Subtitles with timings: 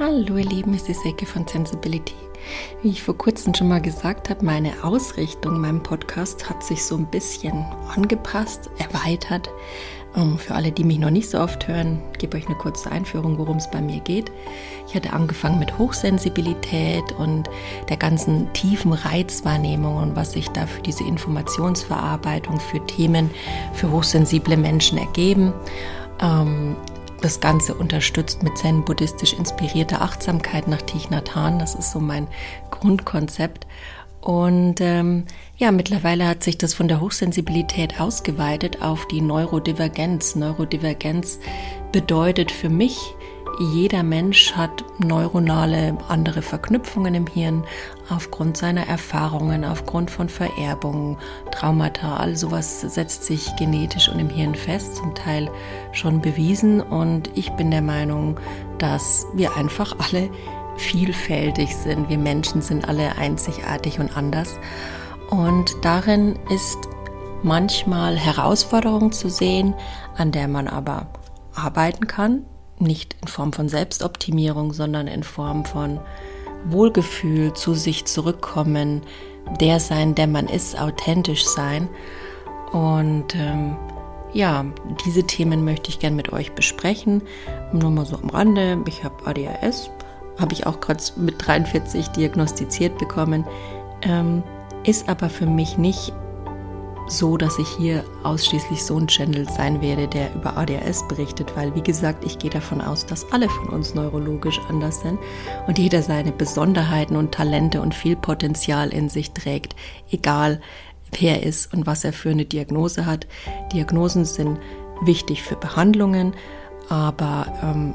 [0.00, 2.16] Hallo ihr Lieben, es ist Ecke von Sensibility.
[2.82, 6.96] Wie ich vor kurzem schon mal gesagt habe, meine Ausrichtung, mein Podcast hat sich so
[6.96, 9.48] ein bisschen angepasst, erweitert.
[10.16, 13.38] Ähm, für alle, die mich noch nicht so oft hören, gebe euch eine kurze Einführung,
[13.38, 14.32] worum es bei mir geht.
[14.88, 17.48] Ich hatte angefangen mit Hochsensibilität und
[17.88, 23.30] der ganzen tiefen Reizwahrnehmung und was sich da für diese Informationsverarbeitung, für Themen,
[23.74, 25.52] für hochsensible Menschen ergeben.
[27.24, 31.58] Das Ganze unterstützt mit zen-buddhistisch inspirierter Achtsamkeit nach Thich Nhat Hanh.
[31.58, 32.28] Das ist so mein
[32.70, 33.66] Grundkonzept.
[34.20, 35.24] Und ähm,
[35.56, 40.34] ja, mittlerweile hat sich das von der Hochsensibilität ausgeweitet auf die Neurodivergenz.
[40.34, 41.40] Neurodivergenz
[41.92, 43.14] bedeutet für mich,
[43.58, 47.64] jeder Mensch hat neuronale andere Verknüpfungen im Hirn
[48.10, 51.16] aufgrund seiner Erfahrungen, aufgrund von Vererbungen,
[51.50, 55.50] Traumata, all sowas setzt sich genetisch und im Hirn fest, zum Teil
[55.92, 56.80] schon bewiesen.
[56.80, 58.38] Und ich bin der Meinung,
[58.78, 60.30] dass wir einfach alle
[60.76, 62.08] vielfältig sind.
[62.08, 64.58] Wir Menschen sind alle einzigartig und anders.
[65.30, 66.78] Und darin ist
[67.42, 69.74] manchmal Herausforderung zu sehen,
[70.16, 71.06] an der man aber
[71.54, 72.44] arbeiten kann,
[72.78, 76.00] nicht in Form von Selbstoptimierung, sondern in Form von
[76.66, 79.02] Wohlgefühl, zu sich zurückkommen,
[79.60, 81.88] der sein, der man ist, authentisch sein.
[82.72, 83.76] Und ähm,
[84.32, 84.64] ja,
[85.04, 87.22] diese Themen möchte ich gerne mit euch besprechen.
[87.72, 88.78] Nur mal so am Rande.
[88.88, 89.90] Ich habe ADHS,
[90.38, 93.44] habe ich auch gerade mit 43 diagnostiziert bekommen.
[94.02, 94.42] Ähm,
[94.84, 96.12] ist aber für mich nicht
[97.06, 101.74] so, dass ich hier ausschließlich so ein Channel sein werde, der über ADHS berichtet, weil
[101.74, 105.18] wie gesagt, ich gehe davon aus, dass alle von uns neurologisch anders sind
[105.66, 109.76] und jeder seine Besonderheiten und Talente und viel Potenzial in sich trägt,
[110.10, 110.60] egal
[111.18, 113.26] wer er ist und was er für eine Diagnose hat.
[113.72, 114.58] Diagnosen sind
[115.02, 116.34] wichtig für Behandlungen,
[116.88, 117.94] aber ähm,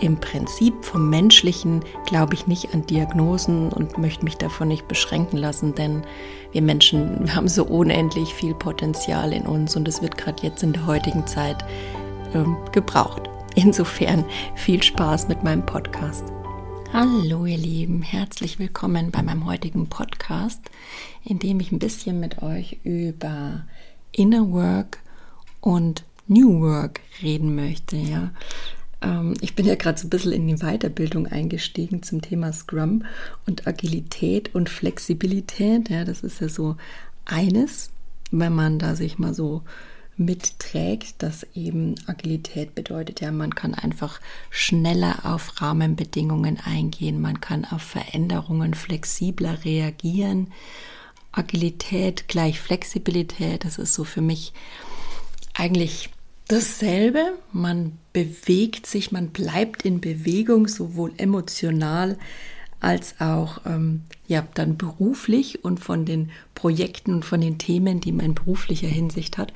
[0.00, 5.36] im Prinzip vom Menschlichen glaube ich nicht an Diagnosen und möchte mich davon nicht beschränken
[5.36, 6.02] lassen, denn
[6.52, 10.62] wir Menschen wir haben so unendlich viel Potenzial in uns und es wird gerade jetzt
[10.62, 11.64] in der heutigen Zeit
[12.34, 13.22] ähm, gebraucht.
[13.54, 16.24] Insofern viel Spaß mit meinem Podcast.
[16.92, 20.60] Hallo ihr Lieben, herzlich willkommen bei meinem heutigen Podcast,
[21.24, 23.64] in dem ich ein bisschen mit euch über
[24.12, 24.98] Inner Work
[25.60, 27.96] und New Work reden möchte.
[27.96, 28.30] Ja,
[29.40, 33.04] ich bin ja gerade so ein bisschen in die Weiterbildung eingestiegen zum Thema Scrum
[33.46, 35.90] und Agilität und Flexibilität.
[35.90, 36.76] Ja, das ist ja so
[37.24, 37.90] eines,
[38.30, 39.62] wenn man da sich mal so
[40.16, 44.20] mitträgt, dass eben Agilität bedeutet, ja, man kann einfach
[44.50, 50.52] schneller auf Rahmenbedingungen eingehen, man kann auf Veränderungen flexibler reagieren.
[51.32, 54.52] Agilität gleich Flexibilität, das ist so für mich
[55.54, 56.10] eigentlich
[56.52, 57.38] dasselbe.
[57.52, 62.18] Man bewegt sich, man bleibt in Bewegung, sowohl emotional
[62.78, 68.10] als auch ähm, ja, dann beruflich und von den Projekten und von den Themen, die
[68.10, 69.52] man in beruflicher Hinsicht hat.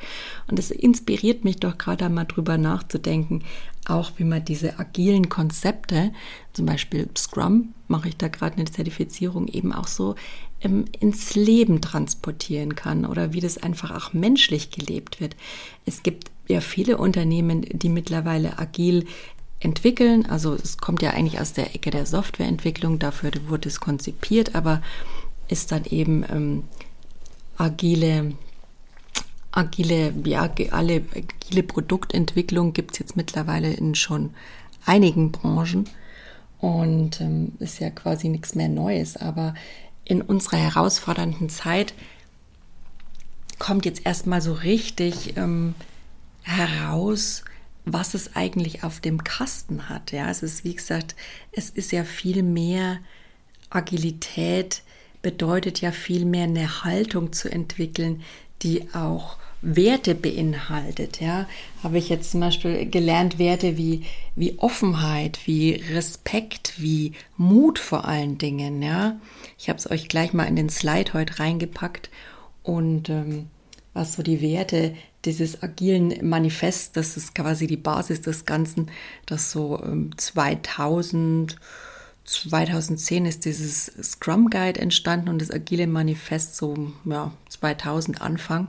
[0.48, 3.42] Und es inspiriert mich doch gerade einmal drüber nachzudenken,
[3.84, 6.12] auch wie man diese agilen Konzepte,
[6.52, 10.14] zum Beispiel Scrum, mache ich da gerade eine Zertifizierung, eben auch so
[10.60, 15.36] ähm, ins Leben transportieren kann oder wie das einfach auch menschlich gelebt wird.
[15.84, 19.06] Es gibt ja viele Unternehmen, die mittlerweile agil
[19.60, 20.26] entwickeln.
[20.26, 24.82] Also es kommt ja eigentlich aus der Ecke der Softwareentwicklung, dafür wurde es konzipiert, aber
[25.48, 26.64] ist dann eben ähm,
[27.56, 28.32] agile,
[29.52, 34.34] agile, ja, alle, agile Produktentwicklung gibt es jetzt mittlerweile in schon
[34.84, 35.88] einigen Branchen
[36.58, 39.54] und ähm, ist ja quasi nichts mehr Neues, aber
[40.04, 41.94] in unserer herausfordernden Zeit
[43.58, 45.74] kommt jetzt erstmal so richtig ähm,
[46.46, 47.44] heraus,
[47.84, 50.12] was es eigentlich auf dem Kasten hat.
[50.12, 51.14] Ja, es ist, wie gesagt,
[51.52, 52.98] es ist ja viel mehr
[53.70, 54.82] Agilität,
[55.22, 58.22] bedeutet ja viel mehr eine Haltung zu entwickeln,
[58.62, 61.20] die auch Werte beinhaltet.
[61.20, 61.48] Ja,
[61.82, 64.04] habe ich jetzt zum Beispiel gelernt, Werte wie,
[64.36, 68.82] wie Offenheit, wie Respekt, wie Mut vor allen Dingen.
[68.82, 69.18] Ja,
[69.58, 72.10] ich habe es euch gleich mal in den Slide heute reingepackt
[72.62, 73.46] und ähm,
[73.94, 74.94] was so die Werte
[75.26, 78.90] dieses agilen Manifest, das ist quasi die Basis des Ganzen,
[79.26, 79.82] das so
[80.16, 81.58] 2000, ähm,
[82.24, 88.68] 2010 ist dieses Scrum Guide entstanden und das agile Manifest so ja, 2000 Anfang.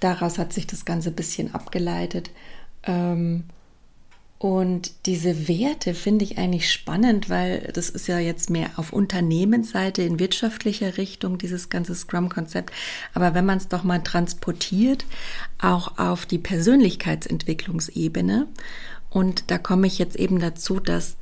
[0.00, 2.30] Daraus hat sich das Ganze ein bisschen abgeleitet.
[2.84, 3.44] Ähm,
[4.38, 10.02] und diese Werte finde ich eigentlich spannend, weil das ist ja jetzt mehr auf Unternehmensseite
[10.02, 12.72] in wirtschaftlicher Richtung, dieses ganze Scrum-Konzept.
[13.14, 15.06] Aber wenn man es doch mal transportiert,
[15.60, 18.46] auch auf die Persönlichkeitsentwicklungsebene,
[19.10, 21.16] und da komme ich jetzt eben dazu, dass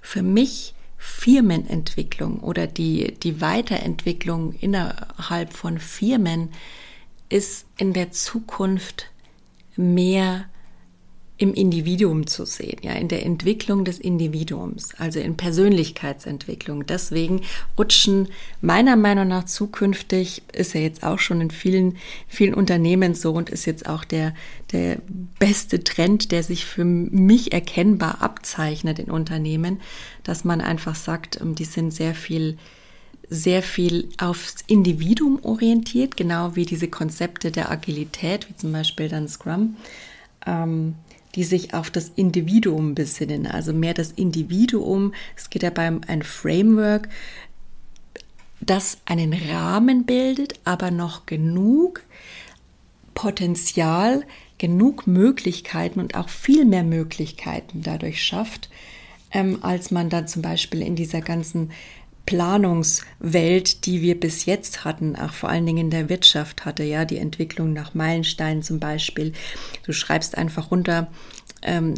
[0.00, 6.48] für mich Firmenentwicklung oder die, die Weiterentwicklung innerhalb von Firmen
[7.28, 9.10] ist in der Zukunft
[9.76, 10.46] mehr
[11.42, 16.86] im Individuum zu sehen, ja, in der Entwicklung des Individuums, also in Persönlichkeitsentwicklung.
[16.86, 17.40] Deswegen
[17.76, 18.28] rutschen
[18.60, 21.96] meiner Meinung nach zukünftig, ist ja jetzt auch schon in vielen,
[22.28, 24.34] vielen Unternehmen so und ist jetzt auch der,
[24.70, 24.98] der
[25.40, 29.80] beste Trend, der sich für mich erkennbar abzeichnet in Unternehmen,
[30.22, 32.56] dass man einfach sagt, ähm, die sind sehr viel
[33.28, 39.26] sehr viel aufs Individuum orientiert, genau wie diese Konzepte der Agilität, wie zum Beispiel dann
[39.26, 39.76] Scrum.
[40.46, 40.96] Ähm,
[41.34, 45.14] die sich auf das Individuum besinnen, also mehr das Individuum.
[45.36, 47.08] Es geht dabei um ein Framework,
[48.60, 52.02] das einen Rahmen bildet, aber noch genug
[53.14, 54.24] Potenzial,
[54.58, 58.70] genug Möglichkeiten und auch viel mehr Möglichkeiten dadurch schafft,
[59.32, 61.72] ähm, als man dann zum Beispiel in dieser ganzen
[62.26, 67.04] Planungswelt, die wir bis jetzt hatten, auch vor allen Dingen in der Wirtschaft hatte, ja,
[67.04, 69.32] die Entwicklung nach Meilensteinen zum Beispiel.
[69.84, 71.08] Du schreibst einfach runter,
[71.62, 71.94] ähm,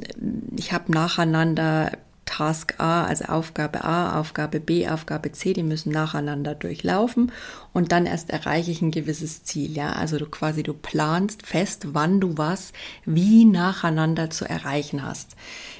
[0.56, 1.92] ich habe nacheinander
[2.24, 7.32] Task A, also Aufgabe A, Aufgabe B, Aufgabe C, die müssen nacheinander durchlaufen
[7.72, 9.72] und dann erst erreiche ich ein gewisses Ziel.
[9.76, 12.72] Ja, also du quasi du planst fest, wann du was
[13.04, 15.36] wie nacheinander zu erreichen hast.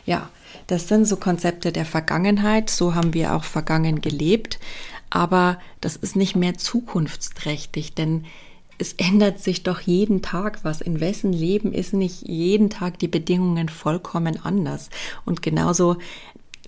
[0.06, 0.28] Ja,
[0.66, 2.70] das sind so Konzepte der Vergangenheit.
[2.70, 4.58] So haben wir auch vergangen gelebt.
[5.10, 8.24] Aber das ist nicht mehr zukunftsträchtig, denn
[8.78, 10.80] es ändert sich doch jeden Tag was.
[10.80, 14.90] In wessen Leben ist nicht jeden Tag die Bedingungen vollkommen anders?
[15.24, 15.96] Und genauso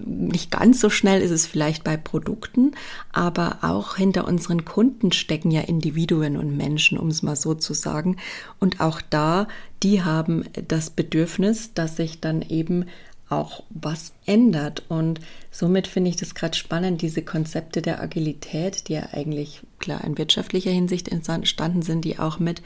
[0.04, 2.72] nicht ganz so schnell ist es vielleicht bei Produkten,
[3.12, 7.74] aber auch hinter unseren Kunden stecken ja Individuen und Menschen, um es mal so zu
[7.74, 8.16] sagen.
[8.60, 9.48] Und auch da,
[9.82, 12.86] die haben das Bedürfnis, dass sich dann eben
[13.28, 14.84] auch was ändert.
[14.88, 15.20] Und
[15.50, 20.18] somit finde ich das gerade spannend, diese Konzepte der Agilität, die ja eigentlich klar in
[20.18, 22.62] wirtschaftlicher Hinsicht entstanden sind, die auch mit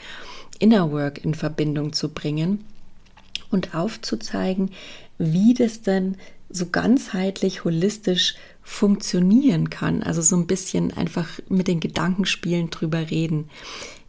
[0.58, 2.64] Inner Work in Verbindung zu bringen
[3.50, 4.70] und aufzuzeigen,
[5.18, 6.16] wie das denn
[6.50, 10.02] so ganzheitlich, holistisch funktionieren kann.
[10.02, 13.48] Also so ein bisschen einfach mit den Gedankenspielen drüber reden.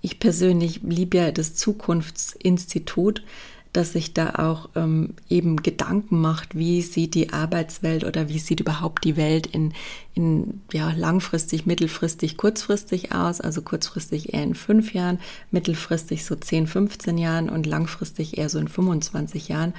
[0.01, 3.24] Ich persönlich liebe ja das Zukunftsinstitut,
[3.74, 8.60] dass sich da auch ähm, eben Gedanken macht, wie sieht die Arbeitswelt oder wie sieht
[8.60, 9.74] überhaupt die Welt in,
[10.14, 15.20] in ja, langfristig, mittelfristig, kurzfristig aus, also kurzfristig eher in fünf Jahren,
[15.52, 19.74] mittelfristig so 10, 15 Jahren und langfristig eher so in 25 Jahren.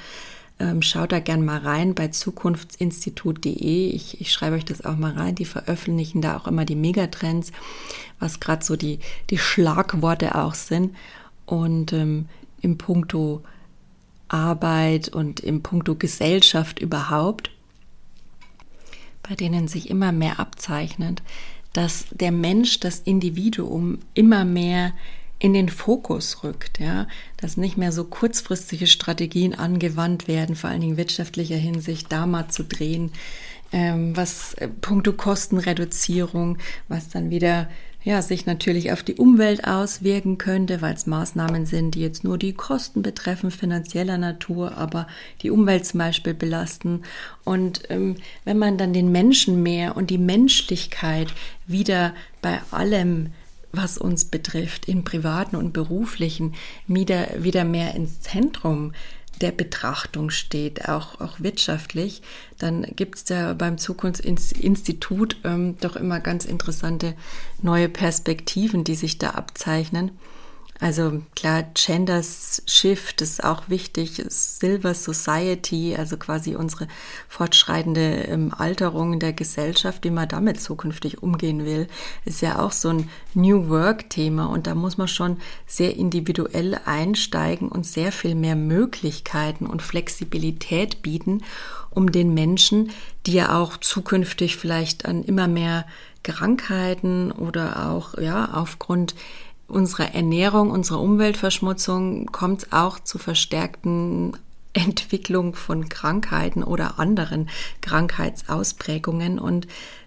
[0.59, 3.89] Ähm, schaut da gern mal rein bei zukunftsinstitut.de.
[3.89, 5.35] Ich, ich schreibe euch das auch mal rein.
[5.35, 7.53] Die veröffentlichen da auch immer die Megatrends,
[8.19, 10.95] was gerade so die, die Schlagworte auch sind.
[11.45, 12.27] Und ähm,
[12.61, 13.43] im Punkto
[14.33, 17.51] Arbeit und im Punkto Gesellschaft überhaupt,
[19.23, 21.23] bei denen sich immer mehr abzeichnet,
[21.73, 24.93] dass der Mensch, das Individuum immer mehr
[25.39, 30.81] in den Fokus rückt, ja, dass nicht mehr so kurzfristige Strategien angewandt werden, vor allen
[30.81, 33.11] Dingen wirtschaftlicher Hinsicht, da mal zu drehen,
[33.73, 36.59] ähm, was äh, puncto Kostenreduzierung,
[36.89, 37.69] was dann wieder
[38.05, 42.39] ja, sich natürlich auf die Umwelt auswirken könnte, weil es Maßnahmen sind, die jetzt nur
[42.39, 45.07] die Kosten betreffen, finanzieller Natur, aber
[45.43, 47.03] die Umwelt zum Beispiel belasten.
[47.45, 51.29] Und ähm, wenn man dann den Menschen mehr und die Menschlichkeit
[51.67, 53.31] wieder bei allem
[53.73, 56.55] was uns betrifft, im privaten und beruflichen,
[56.87, 58.93] wieder, wieder mehr ins Zentrum
[59.43, 62.23] der Betrachtung steht, auch, auch wirtschaftlich,
[62.59, 67.15] dann gibt es da beim Zukunftsinstitut ähm, doch immer ganz interessante
[67.61, 70.13] neue Perspektiven, die sich da abzeichnen.
[70.83, 76.89] Also klar, Gender Shift ist auch wichtig, Silver Society, also quasi unsere
[77.29, 81.87] fortschreitende ähm, Alterung der Gesellschaft, wie man damit zukünftig umgehen will,
[82.25, 84.47] ist ja auch so ein New Work-Thema.
[84.47, 85.37] Und da muss man schon
[85.69, 91.43] sehr individuell einsteigen und sehr viel mehr Möglichkeiten und Flexibilität bieten,
[91.91, 92.91] um den Menschen,
[93.27, 95.87] die ja auch zukünftig vielleicht an immer mehr
[96.25, 99.15] Krankheiten oder auch ja aufgrund
[99.73, 104.37] unserer Ernährung, unserer Umweltverschmutzung kommt es auch zu verstärkten
[104.73, 107.49] Entwicklung von Krankheiten oder anderen
[107.81, 109.39] Krankheitsausprägungen.
[109.39, 109.67] Und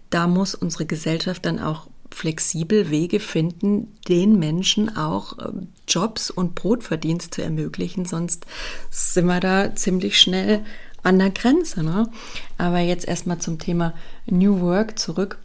[0.09, 6.55] da muss unsere Gesellschaft dann auch flexibel Wege finden, den Menschen auch ähm, Jobs und
[6.55, 8.05] Brotverdienst zu ermöglichen.
[8.05, 8.45] Sonst
[8.89, 10.63] sind wir da ziemlich schnell
[11.03, 11.83] an der Grenze.
[11.83, 12.09] Ne?
[12.57, 13.93] Aber jetzt erstmal zum Thema
[14.27, 15.37] New Work zurück.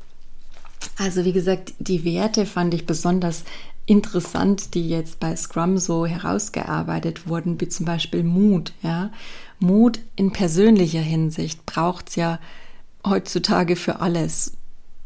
[0.97, 3.45] Also wie gesagt, die Werte fand ich besonders
[3.91, 8.73] interessant, die jetzt bei Scrum so herausgearbeitet wurden, wie zum Beispiel Mut.
[8.83, 9.11] Ja?
[9.59, 12.39] Mut in persönlicher Hinsicht braucht es ja
[13.05, 14.53] heutzutage für alles,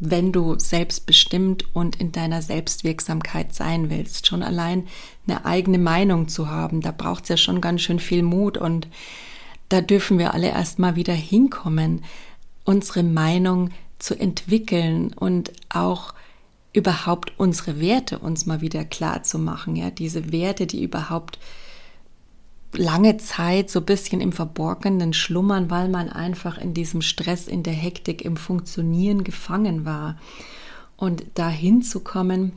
[0.01, 4.27] wenn du selbstbestimmt und in deiner Selbstwirksamkeit sein willst.
[4.27, 4.87] Schon allein
[5.27, 8.87] eine eigene Meinung zu haben, da braucht es ja schon ganz schön viel Mut und
[9.71, 12.05] da dürfen wir alle erstmal wieder hinkommen,
[12.65, 16.13] unsere Meinung zu entwickeln und auch
[16.75, 21.39] überhaupt unsere Werte uns mal wieder klar zu machen, ja, diese Werte, die überhaupt
[22.73, 27.73] lange Zeit so bisschen im Verborgenen schlummern, weil man einfach in diesem Stress, in der
[27.73, 30.19] Hektik, im Funktionieren gefangen war.
[30.97, 32.53] Und dahin zu kommen,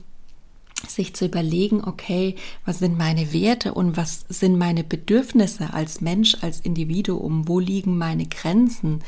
[0.87, 6.37] sich zu überlegen, okay, was sind meine Werte und was sind meine Bedürfnisse als Mensch,
[6.41, 9.03] als Individuum, wo liegen meine Grenzen,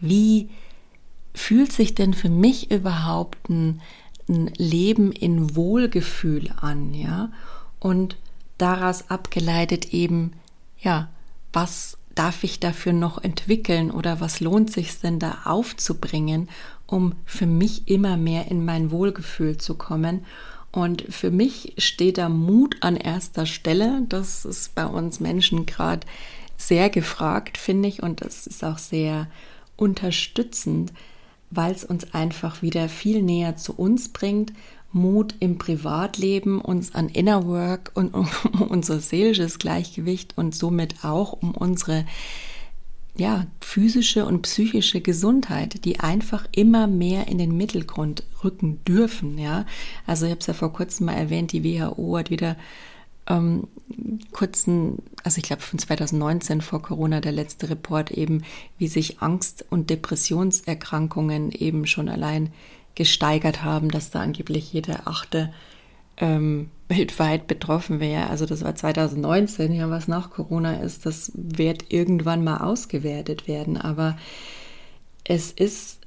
[0.00, 0.48] wie
[1.34, 3.80] fühlt sich denn für mich überhaupt ein
[4.28, 7.30] ein Leben in Wohlgefühl an, ja,
[7.78, 8.16] und
[8.58, 10.32] daraus abgeleitet eben,
[10.78, 11.08] ja,
[11.52, 16.48] was darf ich dafür noch entwickeln oder was lohnt sich denn da aufzubringen,
[16.86, 20.24] um für mich immer mehr in mein Wohlgefühl zu kommen.
[20.72, 24.02] Und für mich steht da Mut an erster Stelle.
[24.08, 26.06] Das ist bei uns Menschen gerade
[26.56, 29.28] sehr gefragt, finde ich, und das ist auch sehr
[29.76, 30.92] unterstützend,
[31.50, 34.52] weil es uns einfach wieder viel näher zu uns bringt.
[34.92, 38.28] Mut im Privatleben, uns an Inner Work und um
[38.68, 42.06] unser seelisches Gleichgewicht und somit auch um unsere
[43.18, 49.38] ja, physische und psychische Gesundheit, die einfach immer mehr in den Mittelgrund rücken dürfen.
[49.38, 49.64] Ja,
[50.06, 52.56] also ich habe es ja vor kurzem mal erwähnt, die WHO hat wieder
[53.28, 53.68] ähm,
[54.32, 58.42] kurzen, also ich glaube von 2019 vor Corona, der letzte Report eben,
[58.78, 62.52] wie sich Angst- und Depressionserkrankungen eben schon allein
[62.94, 65.52] gesteigert haben, dass da angeblich jeder achte
[66.16, 68.30] ähm, weltweit betroffen wäre.
[68.30, 73.76] Also das war 2019, ja, was nach Corona ist, das wird irgendwann mal ausgewertet werden.
[73.76, 74.16] Aber
[75.24, 76.00] es ist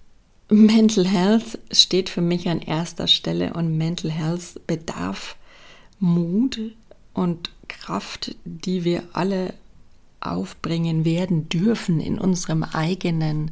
[0.50, 5.36] Mental Health steht für mich an erster Stelle und Mental Health bedarf
[6.00, 6.60] Mut,
[7.13, 9.54] und Kraft, die wir alle
[10.22, 13.51] aufbringen werden dürfen in unserem eigenen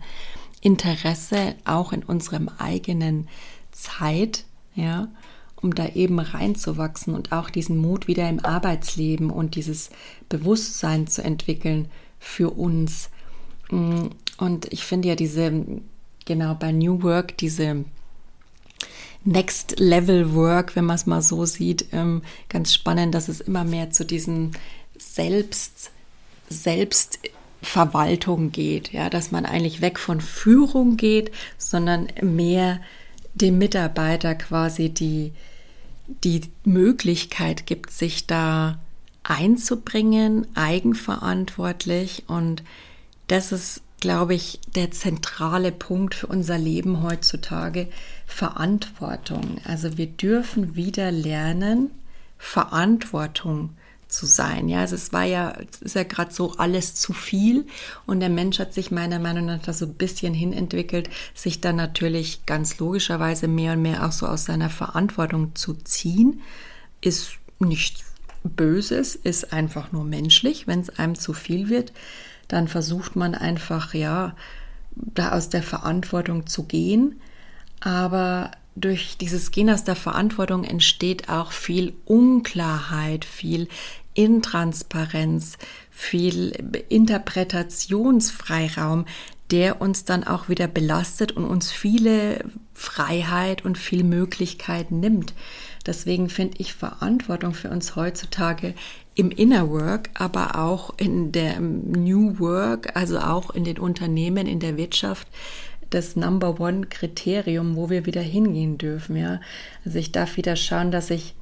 [0.62, 3.28] Interesse, auch in unserem eigenen
[3.72, 4.46] Zeit,
[4.76, 5.08] ja,
[5.62, 9.90] um da eben reinzuwachsen und auch diesen Mut wieder im Arbeitsleben und dieses
[10.30, 13.10] Bewusstsein zu entwickeln für uns.
[13.70, 15.66] Und ich finde ja diese,
[16.26, 17.86] genau bei New Work, diese
[19.24, 23.64] Next Level Work, wenn man es mal so sieht, ähm, ganz spannend, dass es immer
[23.64, 24.52] mehr zu diesem
[24.98, 25.92] Selbst,
[26.50, 32.80] Selbstverwaltung geht, ja, dass man eigentlich weg von Führung geht, sondern mehr
[33.34, 35.34] dem Mitarbeiter quasi die,
[36.24, 38.80] die Möglichkeit gibt, sich da
[39.24, 42.24] einzubringen, eigenverantwortlich.
[42.28, 42.64] Und
[43.28, 47.88] das ist glaube ich, der zentrale Punkt für unser Leben heutzutage,
[48.28, 49.58] Verantwortung.
[49.64, 51.90] Also wir dürfen wieder lernen,
[52.38, 53.72] Verantwortung
[54.08, 54.70] zu sein.
[54.70, 57.66] Ja, also es war ja, es ist ja gerade so alles zu viel
[58.06, 61.76] und der Mensch hat sich meiner Meinung nach da so ein bisschen hinentwickelt, sich dann
[61.76, 66.42] natürlich ganz logischerweise mehr und mehr auch so aus seiner Verantwortung zu ziehen,
[67.02, 68.04] ist nichts
[68.44, 71.92] Böses, ist einfach nur menschlich, wenn es einem zu viel wird
[72.48, 74.36] dann versucht man einfach, ja,
[74.96, 77.20] da aus der Verantwortung zu gehen.
[77.80, 83.68] Aber durch dieses Gehen aus der Verantwortung entsteht auch viel Unklarheit, viel
[84.14, 85.58] Intransparenz,
[85.92, 89.06] viel Interpretationsfreiraum,
[89.52, 92.44] der uns dann auch wieder belastet und uns viele
[92.74, 95.34] Freiheit und viel Möglichkeit nimmt.
[95.86, 98.74] Deswegen finde ich Verantwortung für uns heutzutage
[99.16, 104.60] im Inner Work, aber auch in der New Work, also auch in den Unternehmen, in
[104.60, 105.28] der Wirtschaft,
[105.90, 109.16] das Number One Kriterium, wo wir wieder hingehen dürfen.
[109.16, 109.42] Ja,
[109.86, 111.36] also ich darf wieder schauen, dass ich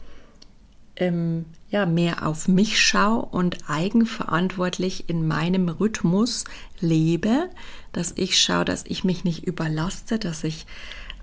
[0.97, 6.45] ähm, ja mehr auf mich schaue und eigenverantwortlich in meinem Rhythmus
[6.79, 7.49] lebe,
[7.91, 10.65] dass ich schaue, dass ich mich nicht überlaste, dass ich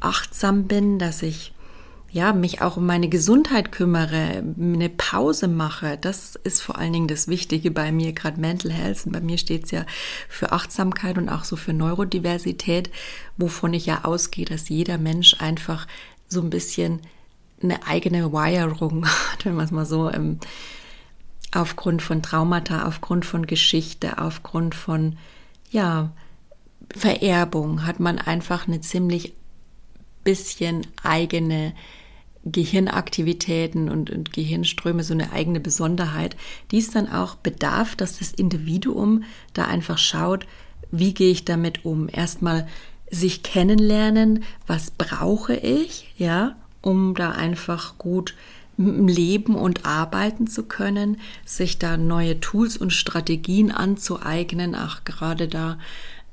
[0.00, 1.51] achtsam bin, dass ich
[2.12, 5.96] ja, mich auch um meine Gesundheit kümmere, eine Pause mache.
[5.98, 9.06] Das ist vor allen Dingen das Wichtige bei mir, gerade Mental Health.
[9.06, 9.86] Und bei mir steht es ja
[10.28, 12.90] für Achtsamkeit und auch so für Neurodiversität,
[13.38, 15.86] wovon ich ja ausgehe, dass jeder Mensch einfach
[16.28, 17.00] so ein bisschen
[17.62, 20.38] eine eigene Wiring hat, wenn man es mal so ähm,
[21.50, 25.16] aufgrund von Traumata, aufgrund von Geschichte, aufgrund von,
[25.70, 26.12] ja,
[26.94, 29.32] Vererbung hat man einfach eine ziemlich
[30.24, 31.72] bisschen eigene
[32.44, 36.36] Gehirnaktivitäten und, und Gehirnströme so eine eigene Besonderheit,
[36.70, 40.46] die es dann auch bedarf, dass das Individuum da einfach schaut,
[40.90, 42.08] wie gehe ich damit um?
[42.12, 42.66] Erstmal
[43.10, 48.34] sich kennenlernen, was brauche ich, ja, um da einfach gut
[48.76, 55.78] leben und arbeiten zu können, sich da neue Tools und Strategien anzueignen, auch gerade da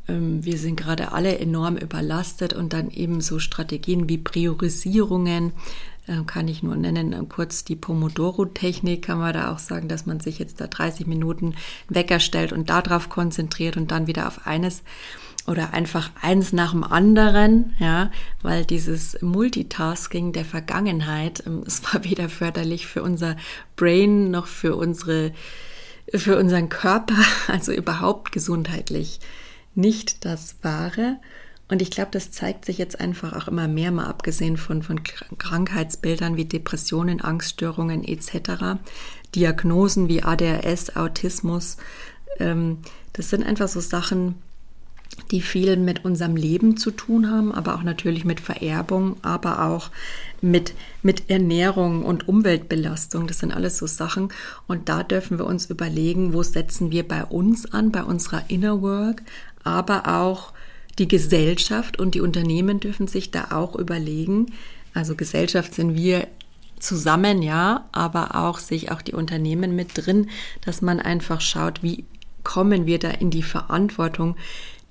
[0.10, 5.54] ähm, wir sind gerade alle enorm überlastet und dann eben so Strategien wie Priorisierungen,
[6.26, 10.40] kann ich nur nennen, kurz die Pomodoro-Technik, kann man da auch sagen, dass man sich
[10.40, 11.56] jetzt da 30 Minuten
[11.88, 14.84] Wecker stellt und darauf konzentriert und dann wieder auf eines
[15.50, 18.12] oder einfach eins nach dem anderen, ja,
[18.42, 23.36] weil dieses Multitasking der Vergangenheit, ähm, es war weder förderlich für unser
[23.76, 25.34] Brain noch für unsere,
[26.14, 29.20] für unseren Körper, also überhaupt gesundheitlich
[29.76, 31.18] nicht das Wahre.
[31.70, 35.02] Und ich glaube, das zeigt sich jetzt einfach auch immer mehr, mal abgesehen von, von
[35.38, 38.80] Krankheitsbildern wie Depressionen, Angststörungen etc.,
[39.36, 41.78] Diagnosen wie ADHS, Autismus.
[42.40, 42.80] Ähm,
[43.14, 44.36] das sind einfach so Sachen,
[45.32, 49.92] die viel mit unserem Leben zu tun haben, aber auch natürlich mit Vererbung, aber auch
[50.42, 50.74] mit,
[51.04, 53.28] mit Ernährung und Umweltbelastung.
[53.28, 54.30] Das sind alles so Sachen.
[54.68, 58.82] Und da dürfen wir uns überlegen, wo setzen wir bei uns an, bei unserer Inner
[58.82, 59.22] Work,
[59.64, 60.54] aber auch
[61.00, 64.48] die Gesellschaft und die Unternehmen dürfen sich da auch überlegen.
[64.94, 66.28] Also Gesellschaft sind wir
[66.80, 70.30] zusammen, ja, aber auch sich auch die Unternehmen mit drin,
[70.62, 72.06] dass man einfach schaut, wie
[72.44, 74.36] kommen wir da in die Verantwortung,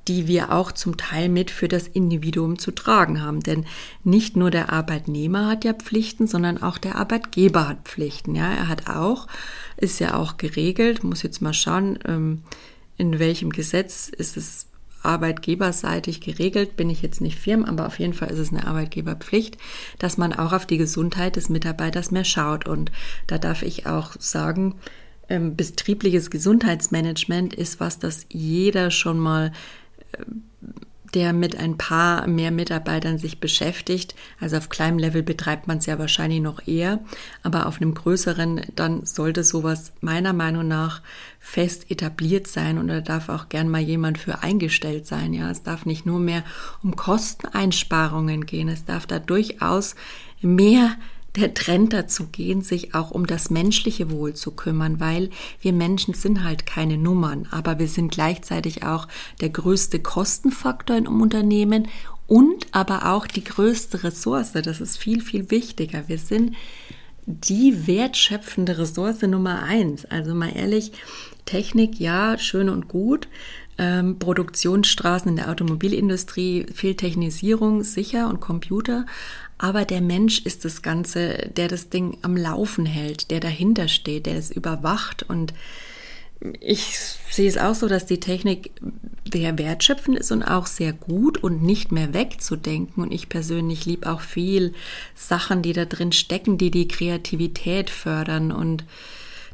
[0.07, 3.41] die wir auch zum Teil mit für das Individuum zu tragen haben.
[3.41, 3.67] Denn
[4.05, 8.35] nicht nur der Arbeitnehmer hat ja Pflichten, sondern auch der Arbeitgeber hat Pflichten.
[8.35, 9.27] Ja, er hat auch,
[9.77, 12.43] ist ja auch geregelt, muss jetzt mal schauen, ähm,
[12.97, 14.67] in welchem Gesetz ist es
[15.03, 19.59] arbeitgeberseitig geregelt, bin ich jetzt nicht firm, aber auf jeden Fall ist es eine Arbeitgeberpflicht,
[19.99, 22.67] dass man auch auf die Gesundheit des Mitarbeiters mehr schaut.
[22.67, 22.91] Und
[23.27, 24.75] da darf ich auch sagen,
[25.29, 29.53] ähm, betriebliches Gesundheitsmanagement ist was, das jeder schon mal
[31.15, 34.15] der mit ein paar mehr Mitarbeitern sich beschäftigt.
[34.41, 37.01] Also auf kleinem Level betreibt man es ja wahrscheinlich noch eher,
[37.43, 41.03] aber auf einem größeren, dann sollte sowas meiner Meinung nach
[41.41, 45.33] fest etabliert sein und da darf auch gern mal jemand für eingestellt sein.
[45.33, 46.45] Ja, es darf nicht nur mehr
[46.83, 49.95] um Kosteneinsparungen gehen, es darf da durchaus
[50.41, 50.97] mehr
[51.39, 56.15] der Trend dazu gehen, sich auch um das menschliche Wohl zu kümmern, weil wir Menschen
[56.15, 59.09] sind halt keine Nummern, aber wir sind gleichzeitig auch
[59.41, 61.89] der größte Kostenfaktor in einem Unternehmen
[62.27, 64.53] und aber auch die größte Ressource.
[64.53, 66.09] Das ist viel, viel wichtiger.
[66.09, 66.55] Wir sind
[67.27, 70.05] die wertschöpfende Ressource Nummer eins.
[70.05, 70.93] Also mal ehrlich,
[71.45, 73.29] Technik, ja, schön und gut.
[73.79, 79.07] Ähm, Produktionsstraßen in der Automobilindustrie, viel Technisierung, sicher und Computer.
[79.59, 84.27] Aber der Mensch ist das Ganze, der das Ding am Laufen hält, der dahinter steht,
[84.27, 85.25] der es überwacht.
[85.25, 85.53] Und
[86.61, 86.97] ich
[87.31, 88.71] sehe es auch so, dass die Technik
[89.31, 93.03] sehr wertschöpfend ist und auch sehr gut und nicht mehr wegzudenken.
[93.03, 94.75] Und ich persönlich liebe auch viel
[95.17, 98.53] Sachen, die da drin stecken, die die Kreativität fördern.
[98.53, 98.85] Und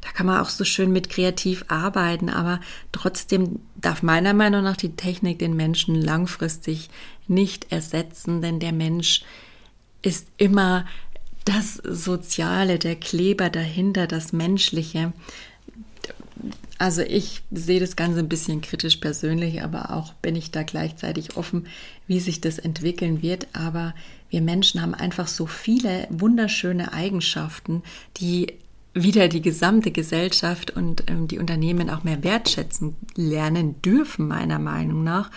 [0.03, 2.29] da kann man auch so schön mit kreativ arbeiten.
[2.29, 2.61] Aber
[2.93, 6.90] trotzdem darf meiner Meinung nach die Technik den Menschen langfristig
[7.27, 9.25] nicht ersetzen, denn der Mensch
[10.05, 10.87] ist immer
[11.45, 15.12] das Soziale, der Kleber dahinter, das Menschliche.
[16.79, 21.37] Also ich sehe das Ganze ein bisschen kritisch persönlich, aber auch bin ich da gleichzeitig
[21.37, 21.67] offen,
[22.07, 23.47] wie sich das entwickeln wird.
[23.53, 23.95] Aber
[24.31, 27.83] wir Menschen haben einfach so viele wunderschöne Eigenschaften,
[28.17, 28.55] die
[28.95, 35.03] wieder die gesamte Gesellschaft und ähm, die Unternehmen auch mehr wertschätzen lernen dürfen, meiner Meinung
[35.03, 35.31] nach,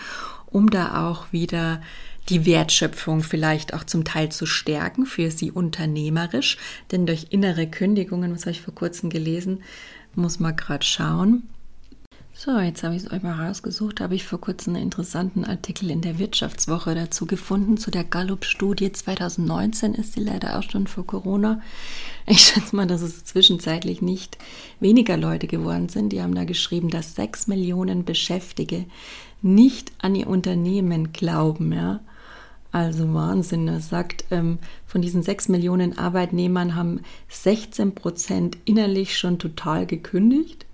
[0.46, 1.82] um da auch wieder
[2.28, 6.58] die Wertschöpfung vielleicht auch zum Teil zu stärken für sie unternehmerisch.
[6.92, 9.62] Denn durch innere Kündigungen, was habe ich vor kurzem gelesen,
[10.14, 11.48] muss man gerade schauen.
[12.40, 14.00] So, jetzt habe ich es euch mal rausgesucht.
[14.00, 17.78] Habe ich vor kurzem einen interessanten Artikel in der Wirtschaftswoche dazu gefunden.
[17.78, 21.60] Zu der Gallup-Studie 2019 ist sie leider auch schon vor Corona.
[22.26, 24.38] Ich schätze mal, dass es zwischenzeitlich nicht
[24.78, 26.10] weniger Leute geworden sind.
[26.10, 28.84] Die haben da geschrieben, dass sechs Millionen Beschäftigte
[29.42, 31.72] nicht an ihr Unternehmen glauben.
[31.72, 31.98] Ja?
[32.70, 33.66] Also Wahnsinn.
[33.68, 40.66] Er sagt, ähm, von diesen sechs Millionen Arbeitnehmern haben 16 Prozent innerlich schon total gekündigt.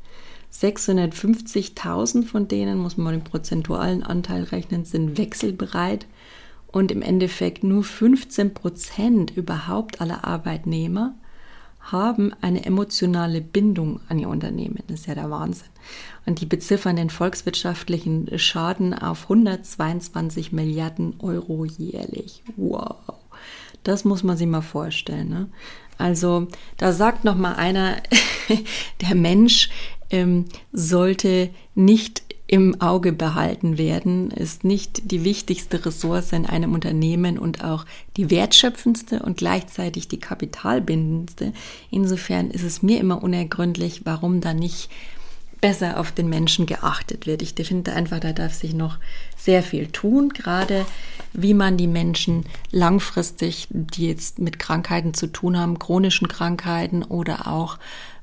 [0.53, 6.07] 650.000 von denen, muss man den prozentualen Anteil rechnen, sind wechselbereit.
[6.67, 11.15] Und im Endeffekt nur 15 Prozent überhaupt aller Arbeitnehmer
[11.81, 14.83] haben eine emotionale Bindung an ihr Unternehmen.
[14.87, 15.69] Das ist ja der Wahnsinn.
[16.27, 22.43] Und die beziffern den volkswirtschaftlichen Schaden auf 122 Milliarden Euro jährlich.
[22.57, 22.97] Wow.
[23.83, 25.29] Das muss man sich mal vorstellen.
[25.29, 25.49] Ne?
[25.99, 27.97] Also da sagt noch mal einer,
[29.03, 29.69] der Mensch
[30.11, 37.39] ähm, sollte nicht im Auge behalten werden, ist nicht die wichtigste Ressource in einem Unternehmen
[37.39, 41.55] und auch die wertschöpfendste und gleichzeitig die kapitalbindendste.
[41.91, 44.91] Insofern ist es mir immer unergründlich, warum da nicht
[45.65, 47.41] besser auf den Menschen geachtet wird.
[47.41, 48.99] Ich finde einfach, da darf sich noch
[49.35, 50.85] sehr viel tun, gerade
[51.33, 57.47] wie man die Menschen langfristig, die jetzt mit Krankheiten zu tun haben, chronischen Krankheiten oder
[57.47, 57.79] auch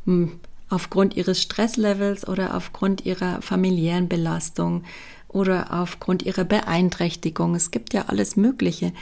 [0.05, 4.83] hm, aufgrund ihres Stresslevels oder aufgrund ihrer familiären Belastung
[5.27, 7.55] oder aufgrund ihrer Beeinträchtigung.
[7.55, 8.93] Es gibt ja alles Mögliche,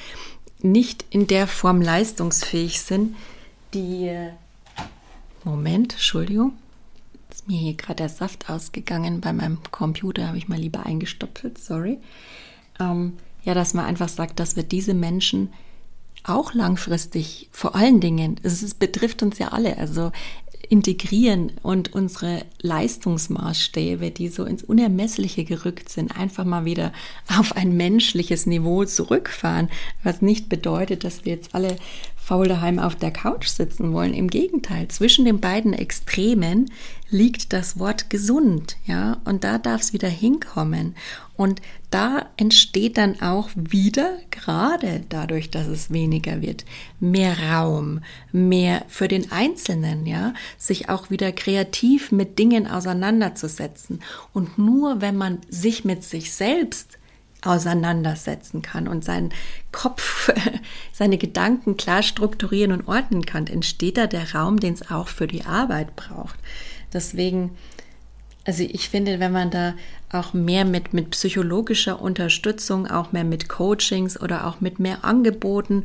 [0.61, 3.17] nicht in der Form leistungsfähig sind,
[3.73, 4.17] die
[5.43, 6.53] Moment, Entschuldigung.
[7.49, 11.97] Mir hier gerade der Saft ausgegangen bei meinem Computer, habe ich mal lieber eingestoppelt, sorry.
[12.79, 15.51] Ähm, ja, dass man einfach sagt, dass wir diese Menschen
[16.23, 20.11] auch langfristig, vor allen Dingen, es betrifft uns ja alle, also
[20.69, 26.93] integrieren und unsere Leistungsmaßstäbe, die so ins Unermessliche gerückt sind, einfach mal wieder
[27.39, 29.69] auf ein menschliches Niveau zurückfahren,
[30.03, 31.77] was nicht bedeutet, dass wir jetzt alle
[32.15, 34.13] faul daheim auf der Couch sitzen wollen.
[34.13, 36.69] Im Gegenteil, zwischen den beiden Extremen
[37.11, 40.95] liegt das Wort gesund, ja, und da darf es wieder hinkommen.
[41.35, 46.65] Und da entsteht dann auch wieder, gerade dadurch, dass es weniger wird,
[46.99, 54.01] mehr Raum, mehr für den Einzelnen, ja, sich auch wieder kreativ mit Dingen auseinanderzusetzen.
[54.33, 56.99] Und nur wenn man sich mit sich selbst
[57.41, 59.33] auseinandersetzen kann und seinen
[59.71, 60.31] Kopf,
[60.91, 65.27] seine Gedanken klar strukturieren und ordnen kann, entsteht da der Raum, den es auch für
[65.27, 66.35] die Arbeit braucht.
[66.93, 67.51] Deswegen,
[68.45, 69.75] also ich finde, wenn man da
[70.11, 75.83] auch mehr mit, mit psychologischer Unterstützung, auch mehr mit Coachings oder auch mit mehr Angeboten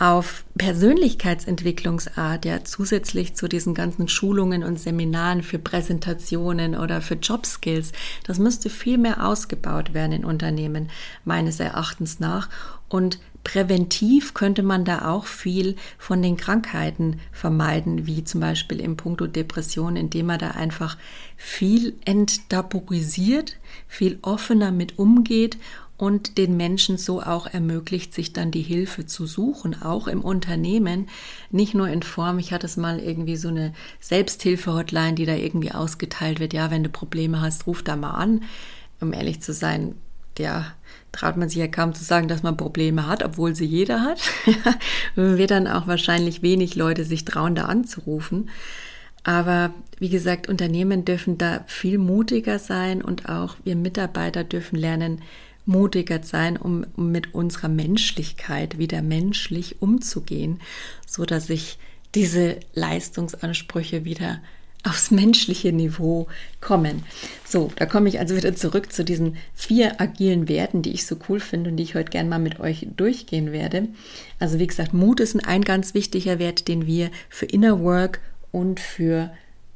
[0.00, 7.92] auf Persönlichkeitsentwicklungsart, ja, zusätzlich zu diesen ganzen Schulungen und Seminaren für Präsentationen oder für Jobskills,
[8.24, 10.90] das müsste viel mehr ausgebaut werden in Unternehmen,
[11.24, 12.48] meines Erachtens nach.
[12.88, 18.96] Und präventiv könnte man da auch viel von den Krankheiten vermeiden, wie zum Beispiel im
[18.96, 20.96] Punkto Depression, indem man da einfach
[21.36, 23.56] viel enttabuisiert,
[23.88, 25.58] viel offener mit umgeht
[25.96, 31.08] und den Menschen so auch ermöglicht, sich dann die Hilfe zu suchen, auch im Unternehmen,
[31.50, 35.72] nicht nur in Form, ich hatte es mal irgendwie so eine Selbsthilfe-Hotline, die da irgendwie
[35.72, 38.44] ausgeteilt wird, ja, wenn du Probleme hast, ruf da mal an.
[39.02, 39.94] Um ehrlich zu sein,
[40.38, 40.72] ja,
[41.12, 44.20] traut man sich ja kaum zu sagen, dass man Probleme hat, obwohl sie jeder hat.
[45.14, 48.50] wird dann auch wahrscheinlich wenig Leute sich trauen, da anzurufen.
[49.22, 55.20] Aber wie gesagt, Unternehmen dürfen da viel mutiger sein und auch wir Mitarbeiter dürfen lernen,
[55.66, 60.60] mutiger sein, um, um mit unserer Menschlichkeit wieder menschlich umzugehen,
[61.06, 61.78] so dass sich
[62.14, 64.40] diese Leistungsansprüche wieder
[64.84, 66.26] aufs menschliche Niveau
[66.60, 67.02] kommen.
[67.44, 71.16] So, da komme ich also wieder zurück zu diesen vier agilen Werten, die ich so
[71.28, 73.88] cool finde und die ich heute gerne mal mit euch durchgehen werde.
[74.38, 78.20] Also wie gesagt, Mut ist ein ganz wichtiger Wert, den wir für Inner Work
[78.52, 79.30] und für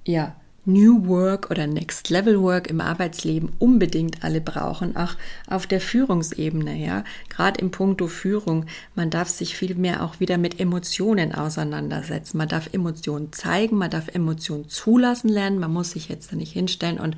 [0.06, 5.14] ja, New Work oder Next Level Work im Arbeitsleben unbedingt alle brauchen, auch
[5.48, 7.04] auf der Führungsebene, ja.
[7.28, 12.38] Gerade im Punkto Führung, man darf sich viel mehr auch wieder mit Emotionen auseinandersetzen.
[12.38, 16.98] Man darf Emotionen zeigen, man darf Emotionen zulassen lernen, man muss sich jetzt nicht hinstellen
[16.98, 17.16] und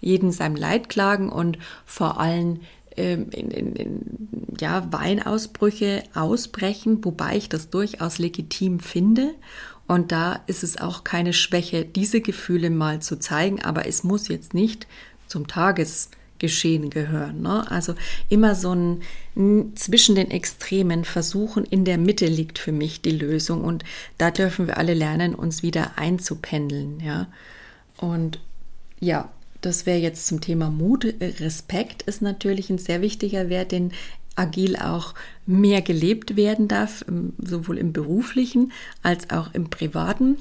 [0.00, 2.60] jeden seinem Leid klagen und vor allem
[2.96, 4.00] ähm, in, in, in,
[4.58, 9.34] ja, Weinausbrüche ausbrechen, wobei ich das durchaus legitim finde
[9.88, 14.28] und da ist es auch keine Schwäche, diese Gefühle mal zu zeigen, aber es muss
[14.28, 14.86] jetzt nicht
[15.28, 17.42] zum Tagesgeschehen gehören.
[17.42, 17.70] Ne?
[17.70, 17.94] Also
[18.28, 19.02] immer so ein
[19.74, 23.84] zwischen den Extremen versuchen, in der Mitte liegt für mich die Lösung und
[24.18, 27.00] da dürfen wir alle lernen, uns wieder einzupendeln.
[27.00, 27.28] Ja?
[27.98, 28.40] Und
[28.98, 31.04] ja, das wäre jetzt zum Thema Mut.
[31.20, 33.92] Respekt ist natürlich ein sehr wichtiger Wert, den
[34.36, 35.14] agil auch
[35.46, 37.04] mehr gelebt werden darf,
[37.38, 38.72] sowohl im beruflichen
[39.02, 40.36] als auch im privaten.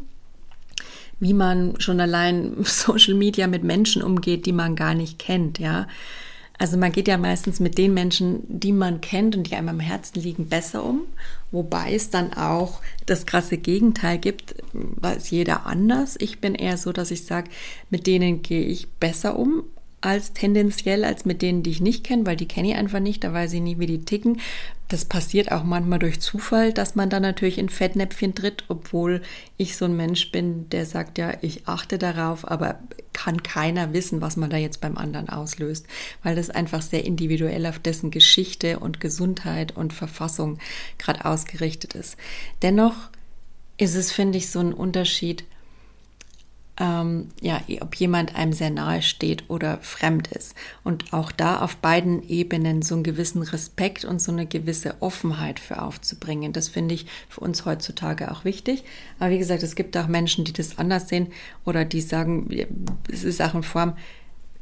[1.19, 5.88] Wie man schon allein Social Media mit Menschen umgeht, die man gar nicht kennt, ja.
[6.58, 9.79] Also man geht ja meistens mit den Menschen, die man kennt und die einem am
[9.81, 11.01] Herzen liegen, besser um.
[11.51, 16.15] Wobei es dann auch das krasse Gegenteil gibt, weiß jeder anders.
[16.17, 17.49] Ich bin eher so, dass ich sage,
[17.89, 19.65] mit denen gehe ich besser um
[20.05, 23.23] als tendenziell als mit denen, die ich nicht kenne, weil die kenne ich einfach nicht,
[23.23, 24.39] da weiß ich nie, wie die ticken.
[24.87, 29.23] Das passiert auch manchmal durch Zufall, dass man dann natürlich in Fettnäpfchen tritt, obwohl
[29.57, 32.79] ich so ein Mensch bin, der sagt ja, ich achte darauf, aber
[33.11, 35.87] kann keiner wissen, was man da jetzt beim anderen auslöst,
[36.21, 40.59] weil das einfach sehr individuell auf dessen Geschichte und Gesundheit und Verfassung
[40.99, 42.15] gerade ausgerichtet ist.
[42.61, 42.95] Dennoch
[43.77, 45.45] ist es, finde ich, so ein Unterschied,
[46.77, 50.55] ähm, ja, ob jemand einem sehr nahe steht oder fremd ist.
[50.83, 55.59] Und auch da auf beiden Ebenen so einen gewissen Respekt und so eine gewisse Offenheit
[55.59, 56.51] für aufzubringen.
[56.51, 58.83] Das finde ich für uns heutzutage auch wichtig.
[59.19, 61.27] Aber wie gesagt, es gibt auch Menschen, die das anders sehen
[61.63, 62.49] oder die sagen,
[63.11, 63.95] es ist auch eine Form,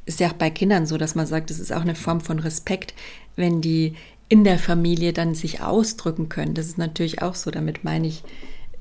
[0.06, 2.38] ist ja auch bei Kindern so, dass man sagt, es ist auch eine Form von
[2.40, 2.94] Respekt,
[3.36, 3.96] wenn die
[4.30, 6.54] in der Familie dann sich ausdrücken können.
[6.54, 8.24] Das ist natürlich auch so, damit meine ich,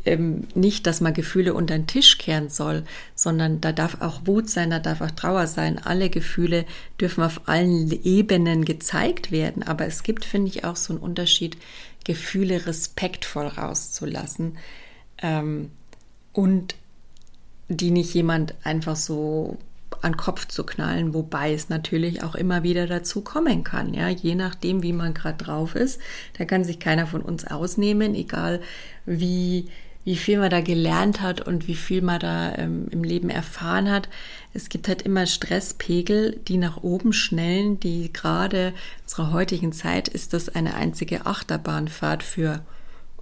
[0.05, 2.85] ähm, nicht, dass man Gefühle unter den Tisch kehren soll,
[3.15, 5.79] sondern da darf auch Wut sein, da darf auch Trauer sein.
[5.79, 6.65] Alle Gefühle
[7.01, 9.62] dürfen auf allen Ebenen gezeigt werden.
[9.62, 11.57] Aber es gibt, finde ich, auch so einen Unterschied,
[12.05, 14.57] Gefühle respektvoll rauszulassen
[15.23, 15.71] ähm,
[16.33, 16.75] und
[17.69, 19.57] die nicht jemand einfach so
[20.01, 24.35] an Kopf zu knallen, wobei es natürlich auch immer wieder dazu kommen kann, ja, je
[24.35, 26.01] nachdem, wie man gerade drauf ist.
[26.38, 28.61] Da kann sich keiner von uns ausnehmen, egal
[29.07, 29.69] wie
[30.05, 33.91] wie viel man da gelernt hat und wie viel man da ähm, im Leben erfahren
[33.91, 34.09] hat.
[34.53, 40.33] Es gibt halt immer Stresspegel, die nach oben schnellen, die gerade unserer heutigen Zeit ist
[40.33, 42.65] das eine einzige Achterbahnfahrt für,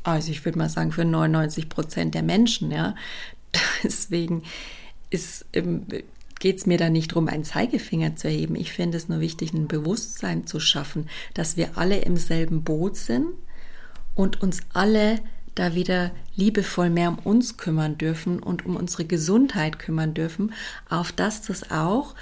[0.03, 2.95] also ich würde mal sagen, für 99 Prozent der Menschen, ja.
[3.83, 4.43] Deswegen
[5.11, 5.87] ist, ähm,
[6.38, 8.57] geht es mir da nicht darum, einen Zeigefinger zu erheben.
[8.57, 12.97] Ich finde es nur wichtig, ein Bewusstsein zu schaffen, dass wir alle im selben Boot
[12.97, 13.27] sind
[14.14, 15.19] und uns alle
[15.55, 20.53] da wieder liebevoll mehr um uns kümmern dürfen und um unsere Gesundheit kümmern dürfen,
[20.89, 22.15] auf dass das auch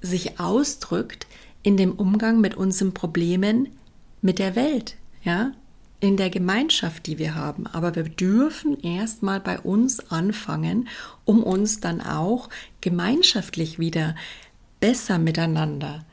[0.00, 1.26] sich ausdrückt
[1.62, 3.68] in dem Umgang mit unseren Problemen
[4.22, 5.52] mit der Welt, ja,
[6.00, 7.66] in der Gemeinschaft, die wir haben.
[7.66, 10.88] Aber wir dürfen erstmal bei uns anfangen,
[11.24, 14.14] um uns dann auch gemeinschaftlich wieder
[14.80, 16.04] besser miteinander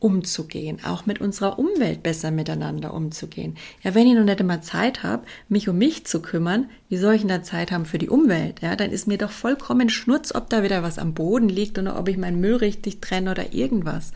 [0.00, 3.56] umzugehen, auch mit unserer Umwelt besser miteinander umzugehen.
[3.82, 7.14] Ja, wenn ich noch nicht einmal Zeit habe, mich um mich zu kümmern, wie soll
[7.14, 8.60] ich denn da Zeit haben für die Umwelt?
[8.62, 11.98] Ja, dann ist mir doch vollkommen schnurz, ob da wieder was am Boden liegt oder
[11.98, 14.12] ob ich meinen Müll richtig trenne oder irgendwas.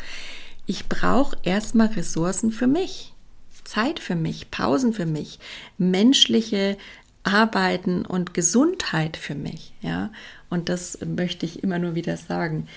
[0.66, 3.12] Ich brauche erstmal Ressourcen für mich.
[3.64, 5.38] Zeit für mich, Pausen für mich,
[5.78, 6.76] menschliche
[7.24, 10.10] Arbeiten und Gesundheit für mich, ja.
[10.50, 12.68] Und das möchte ich immer nur wieder sagen.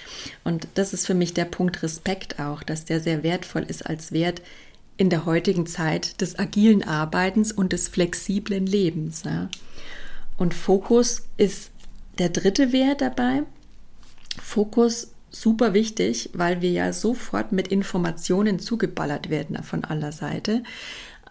[0.43, 4.11] Und das ist für mich der Punkt Respekt auch, dass der sehr wertvoll ist als
[4.11, 4.41] Wert
[4.95, 9.23] in der heutigen Zeit des agilen Arbeitens und des flexiblen Lebens.
[9.25, 9.49] Ja.
[10.37, 11.71] Und Fokus ist
[12.17, 13.43] der dritte Wert dabei.
[14.41, 20.63] Fokus super wichtig, weil wir ja sofort mit Informationen zugeballert werden von aller Seite.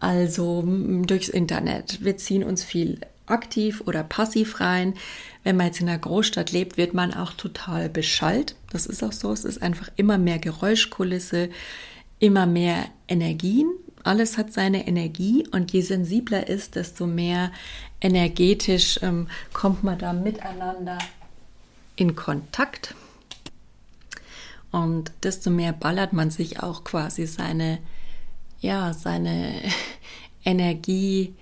[0.00, 2.04] Also durchs Internet.
[2.04, 4.94] Wir ziehen uns viel aktiv oder passiv rein.
[5.42, 8.56] Wenn man jetzt in einer Großstadt lebt, wird man auch total beschallt.
[8.70, 9.32] Das ist auch so.
[9.32, 11.50] Es ist einfach immer mehr Geräuschkulisse,
[12.18, 13.68] immer mehr Energien.
[14.04, 17.50] Alles hat seine Energie und je sensibler ist, desto mehr
[18.00, 20.98] energetisch ähm, kommt man da miteinander
[21.96, 22.94] in Kontakt.
[24.70, 27.78] Und desto mehr ballert man sich auch quasi seine,
[28.60, 29.54] ja, seine
[30.44, 31.34] Energie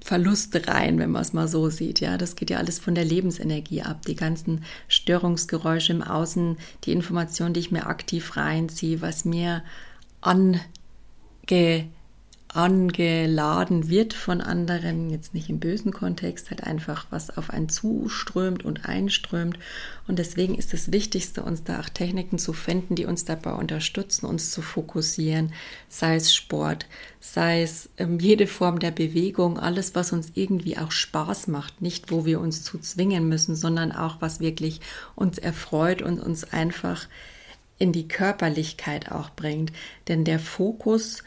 [0.00, 2.00] Verluste rein, wenn man es mal so sieht.
[2.00, 4.06] Ja, das geht ja alles von der Lebensenergie ab.
[4.06, 9.62] Die ganzen Störungsgeräusche im Außen, die Informationen, die ich mir aktiv reinziehe, was mir
[10.22, 10.60] ange
[12.54, 18.64] angeladen wird von anderen, jetzt nicht im bösen Kontext, halt einfach was auf einen zuströmt
[18.64, 19.58] und einströmt.
[20.06, 24.26] Und deswegen ist das Wichtigste, uns da auch Techniken zu finden, die uns dabei unterstützen,
[24.26, 25.52] uns zu fokussieren,
[25.88, 26.86] sei es Sport,
[27.18, 32.12] sei es ähm, jede Form der Bewegung, alles, was uns irgendwie auch Spaß macht, nicht
[32.12, 34.80] wo wir uns zu zwingen müssen, sondern auch was wirklich
[35.16, 37.08] uns erfreut und uns einfach
[37.78, 39.72] in die Körperlichkeit auch bringt.
[40.06, 41.24] Denn der Fokus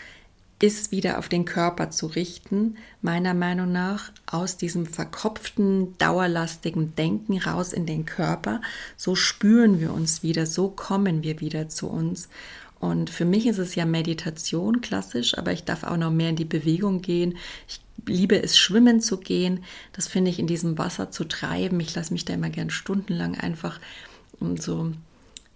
[0.60, 7.38] ist wieder auf den Körper zu richten, meiner Meinung nach, aus diesem verkopften, dauerlastigen Denken
[7.38, 8.62] raus in den Körper.
[8.96, 12.28] So spüren wir uns wieder, so kommen wir wieder zu uns.
[12.80, 16.36] Und für mich ist es ja Meditation klassisch, aber ich darf auch noch mehr in
[16.36, 17.38] die Bewegung gehen.
[17.68, 19.64] Ich liebe es, schwimmen zu gehen.
[19.94, 21.80] Das finde ich in diesem Wasser zu treiben.
[21.80, 23.80] Ich lasse mich da immer gern stundenlang einfach
[24.40, 24.92] so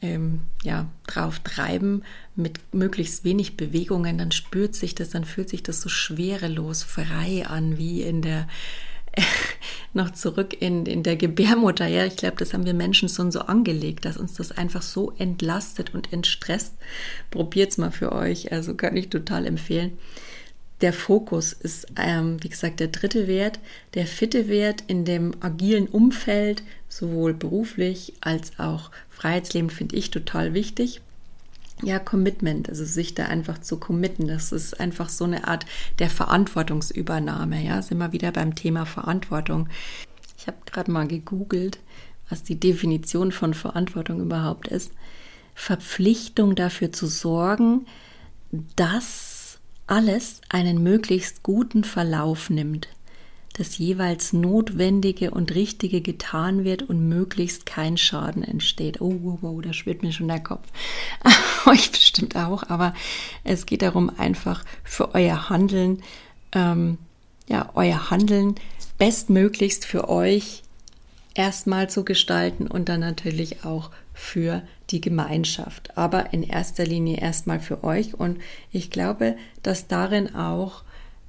[0.02, 2.04] ähm, ja, drauf treiben
[2.36, 7.46] mit möglichst wenig Bewegungen, dann spürt sich das, dann fühlt sich das so schwerelos, frei
[7.48, 8.48] an, wie in der
[9.94, 11.88] noch zurück in, in der Gebärmutter.
[11.88, 15.14] Ja, ich glaube, das haben wir Menschen schon so angelegt, dass uns das einfach so
[15.18, 16.76] entlastet und entstresst.
[17.30, 19.98] Probiert es mal für euch, also kann ich total empfehlen.
[20.82, 23.60] Der Fokus ist, ähm, wie gesagt, der dritte Wert.
[23.94, 30.54] Der vierte Wert in dem agilen Umfeld, sowohl beruflich als auch Freiheitsleben, finde ich total
[30.54, 31.02] wichtig.
[31.84, 35.66] Ja, Commitment, also sich da einfach zu committen, das ist einfach so eine Art
[35.98, 37.64] der Verantwortungsübernahme.
[37.64, 39.68] Ja, sind wir wieder beim Thema Verantwortung.
[40.38, 41.80] Ich habe gerade mal gegoogelt,
[42.30, 44.92] was die Definition von Verantwortung überhaupt ist,
[45.56, 47.88] Verpflichtung dafür zu sorgen,
[48.76, 49.31] dass
[49.92, 52.88] alles einen möglichst guten Verlauf nimmt,
[53.58, 59.02] das jeweils Notwendige und Richtige getan wird und möglichst kein Schaden entsteht.
[59.02, 60.66] Oh, wow, wow, da schwirrt mir schon der Kopf.
[61.66, 62.94] Euch bestimmt auch, aber
[63.44, 66.02] es geht darum, einfach für euer Handeln,
[66.54, 66.98] ähm,
[67.50, 68.56] ja, euer Handeln
[68.98, 70.64] bestmöglichst für euch
[71.34, 77.60] erstmal zu gestalten und dann natürlich auch für die Gemeinschaft, aber in erster Linie erstmal
[77.60, 78.14] für euch.
[78.14, 78.40] Und
[78.72, 80.84] ich glaube, dass darin auch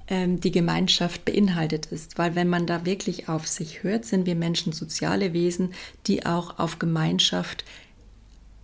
[0.08, 4.34] ähm, die Gemeinschaft beinhaltet ist, weil wenn man da wirklich auf sich hört, sind wir
[4.34, 5.72] Menschen soziale Wesen,
[6.06, 7.64] die auch auf Gemeinschaft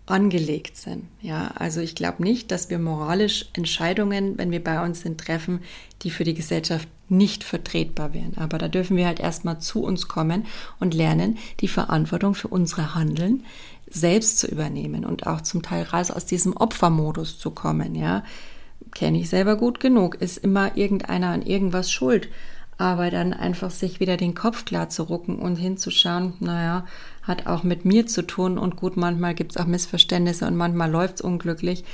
[0.04, 1.04] angelegt sind.
[1.22, 5.60] Ja, also ich glaube nicht, dass wir moralisch Entscheidungen, wenn wir bei uns sind, treffen,
[6.02, 8.36] die für die Gesellschaft nicht vertretbar wären.
[8.36, 10.46] Aber da dürfen wir halt erstmal zu uns kommen
[10.80, 13.44] und lernen, die Verantwortung für unsere Handeln
[13.90, 17.94] selbst zu übernehmen und auch zum Teil raus aus diesem Opfermodus zu kommen.
[17.94, 18.22] Ja,
[18.94, 20.16] kenne ich selber gut genug.
[20.16, 22.28] Ist immer irgendeiner an irgendwas schuld
[22.78, 26.86] aber dann einfach sich wieder den Kopf klar zu rucken und hinzuschauen, naja,
[27.22, 30.88] hat auch mit mir zu tun und gut, manchmal gibt es auch Missverständnisse und manchmal
[30.88, 31.84] läuft es unglücklich,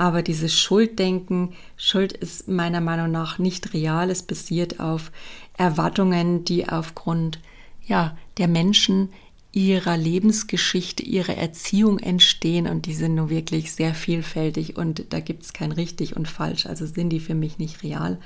[0.00, 5.12] aber dieses Schulddenken, Schuld ist meiner Meinung nach nicht real, es basiert auf
[5.58, 7.38] Erwartungen, die aufgrund
[7.86, 9.10] ja, der Menschen
[9.52, 15.42] ihrer Lebensgeschichte, ihrer Erziehung entstehen und die sind nur wirklich sehr vielfältig und da gibt
[15.42, 18.18] es kein richtig und falsch, also sind die für mich nicht real.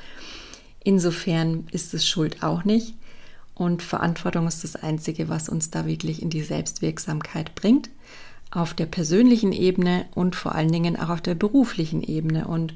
[0.84, 2.94] Insofern ist es Schuld auch nicht.
[3.56, 7.90] Und Verantwortung ist das Einzige, was uns da wirklich in die Selbstwirksamkeit bringt.
[8.54, 12.46] Auf der persönlichen Ebene und vor allen Dingen auch auf der beruflichen Ebene.
[12.46, 12.72] Und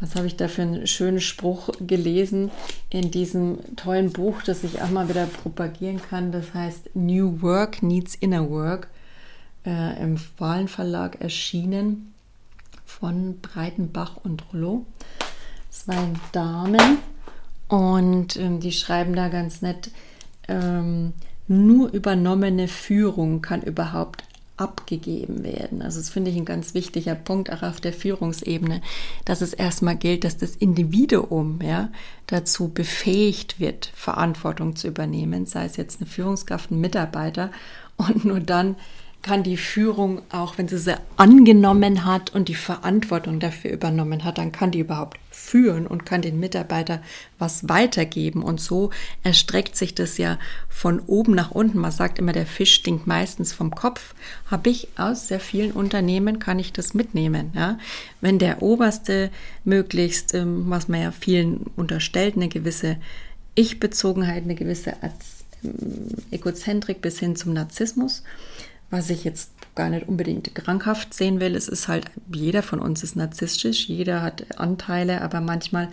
[0.00, 2.52] was habe ich da für einen schönen Spruch gelesen
[2.88, 6.30] in diesem tollen Buch, das ich auch mal wieder propagieren kann.
[6.30, 8.88] Das heißt New Work Needs Inner Work,
[9.66, 12.14] äh, im Wahlen Verlag erschienen
[12.86, 14.86] von Breitenbach und Rollo.
[15.68, 15.96] Zwei
[16.32, 16.98] Damen
[17.68, 19.90] und ähm, die schreiben da ganz nett,
[20.48, 21.12] ähm,
[21.46, 24.24] nur übernommene Führung kann überhaupt
[24.58, 25.82] abgegeben werden.
[25.82, 28.82] Also das finde ich ein ganz wichtiger Punkt auch auf der Führungsebene,
[29.24, 31.90] dass es erstmal gilt, dass das Individuum ja
[32.26, 37.50] dazu befähigt wird, Verantwortung zu übernehmen, sei es jetzt eine Führungskraft, ein Mitarbeiter
[37.96, 38.76] und nur dann
[39.22, 44.38] kann die Führung, auch wenn sie sie angenommen hat und die Verantwortung dafür übernommen hat,
[44.38, 47.00] dann kann die überhaupt führen und kann den Mitarbeiter
[47.38, 48.42] was weitergeben.
[48.42, 48.90] Und so
[49.22, 51.78] erstreckt sich das ja von oben nach unten.
[51.78, 54.14] Man sagt immer, der Fisch stinkt meistens vom Kopf.
[54.50, 57.52] Habe ich aus sehr vielen Unternehmen, kann ich das mitnehmen.
[57.54, 57.78] Ja?
[58.20, 59.30] Wenn der Oberste
[59.64, 62.96] möglichst, ähm, was man ja vielen unterstellt, eine gewisse
[63.54, 64.94] Ich-Bezogenheit, eine gewisse
[65.62, 68.22] ähm, Egozentrik bis hin zum Narzissmus,
[68.90, 71.54] was ich jetzt gar nicht unbedingt krankhaft sehen will.
[71.54, 75.88] Es ist halt, jeder von uns ist narzisstisch, jeder hat Anteile, aber manchmal,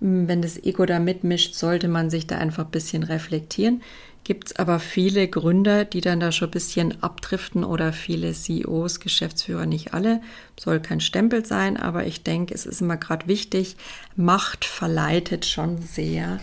[0.00, 3.82] hm, wenn das Ego da mitmischt, sollte man sich da einfach ein bisschen reflektieren.
[4.24, 8.98] Gibt es aber viele Gründer, die dann da schon ein bisschen abdriften oder viele CEOs,
[8.98, 10.20] Geschäftsführer, nicht alle.
[10.58, 13.76] Soll kein Stempel sein, aber ich denke, es ist immer gerade wichtig.
[14.16, 16.40] Macht verleitet schon sehr,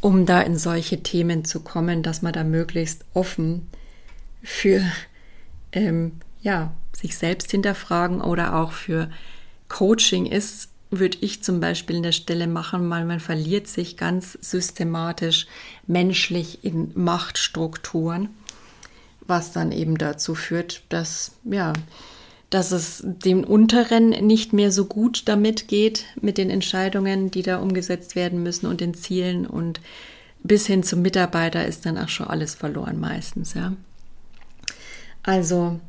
[0.00, 3.68] um da in solche Themen zu kommen, dass man da möglichst offen
[4.42, 4.80] für
[5.74, 9.10] ähm, ja, sich selbst hinterfragen oder auch für
[9.68, 14.38] Coaching ist, würde ich zum Beispiel in der Stelle machen, weil man verliert sich ganz
[14.40, 15.46] systematisch
[15.86, 18.28] menschlich in Machtstrukturen,
[19.26, 21.72] was dann eben dazu führt, dass, ja,
[22.50, 27.58] dass es dem Unteren nicht mehr so gut damit geht mit den Entscheidungen, die da
[27.58, 29.80] umgesetzt werden müssen und den Zielen und
[30.44, 33.72] bis hin zum Mitarbeiter ist dann auch schon alles verloren meistens, ja.
[35.24, 35.80] Also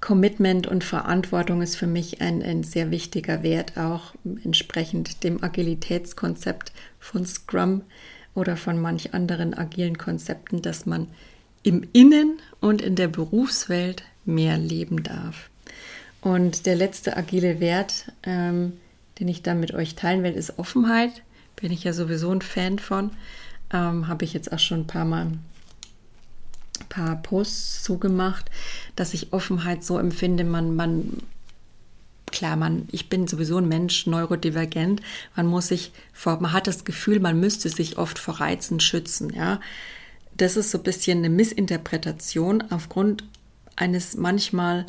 [0.00, 4.14] Commitment und Verantwortung ist für mich ein, ein sehr wichtiger Wert, auch
[4.44, 7.82] entsprechend dem Agilitätskonzept von Scrum
[8.34, 11.08] oder von manch anderen agilen Konzepten, dass man
[11.64, 15.50] im Innen und in der Berufswelt mehr leben darf.
[16.20, 18.74] Und der letzte agile Wert, ähm,
[19.18, 21.22] den ich da mit euch teilen will, ist Offenheit.
[21.56, 23.10] Bin ich ja sowieso ein Fan von.
[23.72, 25.32] Ähm, Habe ich jetzt auch schon ein paar Mal
[26.88, 28.50] paar Posts zugemacht,
[28.96, 31.22] dass ich Offenheit so empfinde, man, man,
[32.26, 35.00] klar, man, ich bin sowieso ein Mensch, neurodivergent,
[35.36, 39.32] man muss sich vor, man hat das Gefühl, man müsste sich oft vor Reizen schützen,
[39.34, 39.60] ja.
[40.36, 43.24] Das ist so ein bisschen eine Missinterpretation aufgrund
[43.74, 44.86] eines manchmal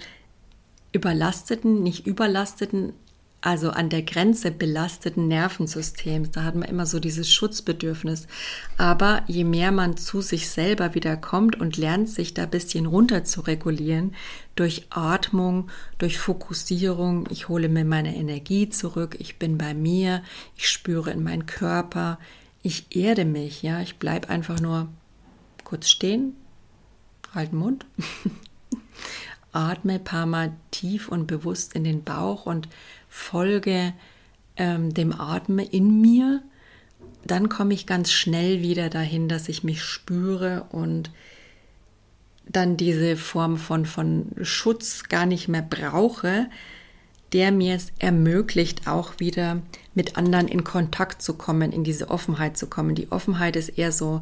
[0.92, 2.94] überlasteten, nicht überlasteten,
[3.42, 6.32] also an der Grenze belasteten Nervensystems.
[6.32, 8.28] Da hat man immer so dieses Schutzbedürfnis.
[8.78, 12.86] Aber je mehr man zu sich selber wieder kommt und lernt, sich da ein bisschen
[12.86, 14.14] runter zu regulieren,
[14.56, 15.70] durch Atmung,
[16.00, 20.22] durch Fokussierung, ich hole mir meine Energie zurück, ich bin bei mir,
[20.58, 22.20] ich spüre in meinen Körper,
[22.62, 24.90] ich erde mich, ja, ich bleibe einfach nur
[25.64, 26.36] kurz stehen,
[27.34, 27.86] halt den Mund,
[29.54, 32.68] atme ein paar Mal tief und bewusst in den Bauch und
[33.20, 33.94] folge
[34.56, 36.42] ähm, dem Atmen in mir,
[37.26, 41.12] dann komme ich ganz schnell wieder dahin, dass ich mich spüre und
[42.48, 46.50] dann diese Form von, von Schutz gar nicht mehr brauche,
[47.34, 49.62] der mir es ermöglicht, auch wieder
[49.94, 52.96] mit anderen in Kontakt zu kommen, in diese Offenheit zu kommen.
[52.96, 54.22] Die Offenheit ist eher so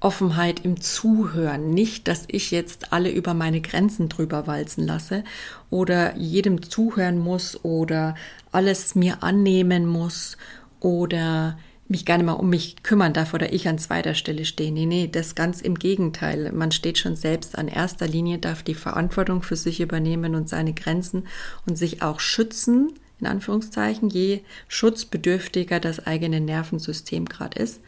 [0.00, 5.24] Offenheit im Zuhören, nicht, dass ich jetzt alle über meine Grenzen drüber walzen lasse
[5.70, 8.14] oder jedem zuhören muss oder
[8.52, 10.36] alles mir annehmen muss
[10.80, 14.72] oder mich gar nicht mal um mich kümmern darf oder ich an zweiter Stelle stehe.
[14.72, 16.50] Nee, nee, das ganz im Gegenteil.
[16.52, 20.72] Man steht schon selbst an erster Linie, darf die Verantwortung für sich übernehmen und seine
[20.72, 21.26] Grenzen
[21.66, 27.80] und sich auch schützen, in Anführungszeichen, je schutzbedürftiger das eigene Nervensystem gerade ist.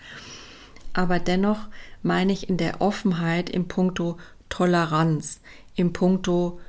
[0.93, 1.59] Aber dennoch
[2.03, 4.17] meine ich in der Offenheit im Punkto
[4.49, 5.41] Toleranz,
[5.75, 6.61] im Punkto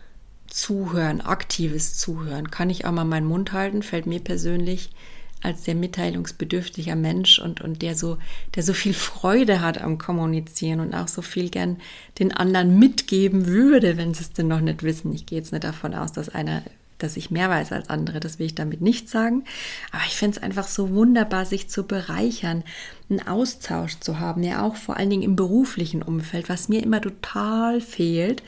[0.47, 2.49] Zuhören, aktives Zuhören.
[2.49, 4.89] Kann ich auch mal meinen Mund halten, fällt mir persönlich
[5.41, 8.17] als sehr mitteilungsbedürftiger Mensch und, und der so,
[8.55, 11.77] der so viel Freude hat am Kommunizieren und auch so viel gern
[12.19, 15.13] den anderen mitgeben würde, wenn sie es denn noch nicht wissen.
[15.13, 16.63] Ich gehe jetzt nicht davon aus, dass einer
[16.99, 19.45] dass ich mehr weiß als andere, das will ich damit nicht sagen.
[19.91, 22.63] Aber ich finde es einfach so wunderbar, sich zu bereichern,
[23.09, 26.49] einen Austausch zu haben, ja auch vor allen Dingen im beruflichen Umfeld.
[26.49, 28.43] Was mir immer total fehlt,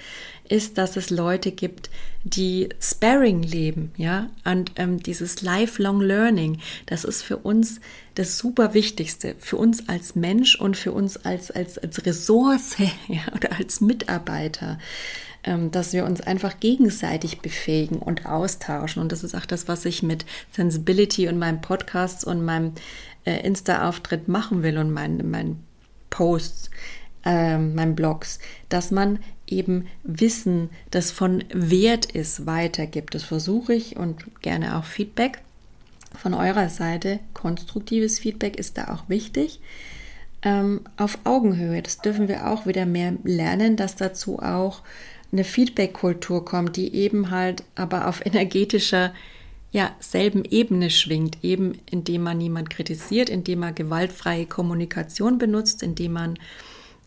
[0.51, 1.89] ist, dass es Leute gibt,
[2.23, 7.79] die Sparring leben, ja, und ähm, dieses Lifelong Learning, das ist für uns
[8.15, 12.75] das super Wichtigste, für uns als Mensch und für uns als, als, als Ressource
[13.07, 14.77] ja, oder als Mitarbeiter.
[15.43, 19.01] Ähm, dass wir uns einfach gegenseitig befähigen und austauschen.
[19.01, 22.73] Und das ist auch das, was ich mit Sensibility und meinem Podcast und meinem
[23.25, 25.63] äh, Insta-Auftritt machen will und meinen mein
[26.11, 26.69] Posts,
[27.25, 28.37] äh, meinen Blogs,
[28.69, 29.17] dass man
[29.51, 33.15] eben Wissen, das von Wert ist, weitergibt.
[33.15, 35.41] Das versuche ich und gerne auch Feedback
[36.17, 37.19] von eurer Seite.
[37.33, 39.59] Konstruktives Feedback ist da auch wichtig.
[40.43, 44.81] Ähm, auf Augenhöhe, das dürfen wir auch wieder mehr lernen, dass dazu auch
[45.31, 49.13] eine Feedback-Kultur kommt, die eben halt aber auf energetischer,
[49.71, 56.13] ja, selben Ebene schwingt, eben indem man niemand kritisiert, indem man gewaltfreie Kommunikation benutzt, indem
[56.13, 56.39] man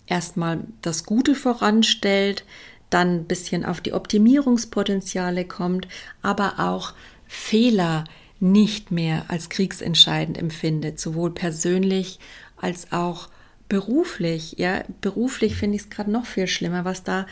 [0.07, 2.45] erstmal das Gute voranstellt,
[2.91, 5.89] dann ein bisschen auf die Optimierungspotenziale kommt,
[6.23, 6.95] aber auch
[7.27, 8.05] Fehler
[8.41, 12.19] nicht mehr als kriegsentscheidend empfindet, sowohl persönlich
[12.57, 13.29] als auch
[13.69, 14.57] beruflich.
[14.59, 17.27] Ja, beruflich finde ich es gerade noch viel schlimmer, was da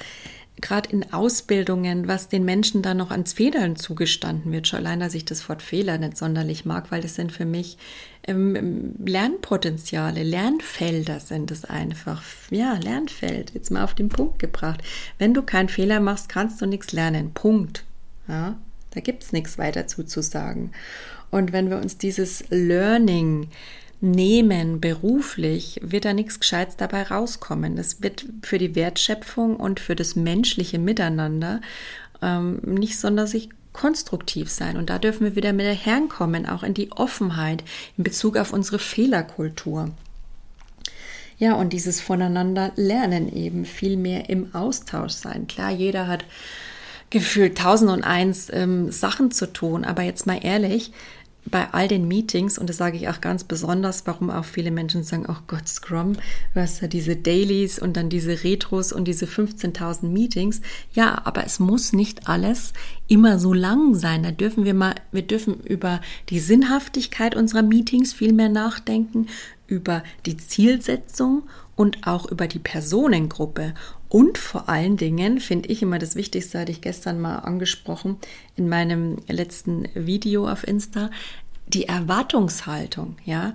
[0.61, 5.15] gerade in Ausbildungen, was den Menschen da noch ans Federn zugestanden wird, schon allein, dass
[5.15, 7.79] ich das Wort Fehler nicht sonderlich mag, weil das sind für mich
[8.25, 12.23] ähm, Lernpotenziale, Lernfelder sind es einfach.
[12.51, 14.83] Ja, Lernfeld, jetzt mal auf den Punkt gebracht.
[15.19, 17.33] Wenn du keinen Fehler machst, kannst du nichts lernen.
[17.33, 17.85] Punkt.
[18.29, 18.57] Ja,
[18.91, 20.71] da gibt es nichts weiter zu, sagen.
[21.31, 23.49] Und wenn wir uns dieses Learning
[24.01, 27.77] nehmen beruflich, wird da nichts Gescheites dabei rauskommen.
[27.77, 31.61] Das wird für die Wertschöpfung und für das menschliche Miteinander
[32.21, 34.77] ähm, nicht sonderlich konstruktiv sein.
[34.77, 37.65] Und da dürfen wir wieder mit der Herren kommen, auch in die Offenheit
[37.97, 39.91] in Bezug auf unsere Fehlerkultur.
[41.39, 45.47] Ja, und dieses voneinander lernen eben viel mehr im Austausch sein.
[45.47, 46.25] Klar, jeder hat
[47.11, 50.93] gefühlt tausend und eins ähm, Sachen zu tun, aber jetzt mal ehrlich,
[51.51, 55.03] bei all den Meetings, und das sage ich auch ganz besonders, warum auch viele Menschen
[55.03, 56.15] sagen, oh Gott, Scrum,
[56.55, 60.61] du hast ja diese Dailies und dann diese Retros und diese 15.000 Meetings.
[60.93, 62.73] Ja, aber es muss nicht alles
[63.09, 64.23] immer so lang sein.
[64.23, 69.27] Da dürfen wir mal, wir dürfen über die Sinnhaftigkeit unserer Meetings viel mehr nachdenken,
[69.67, 73.75] über die Zielsetzung und auch über die Personengruppe.
[74.13, 78.19] Und vor allen Dingen finde ich immer das Wichtigste, hatte ich gestern mal angesprochen
[78.57, 81.09] in meinem letzten Video auf Insta,
[81.67, 83.55] die Erwartungshaltung, ja.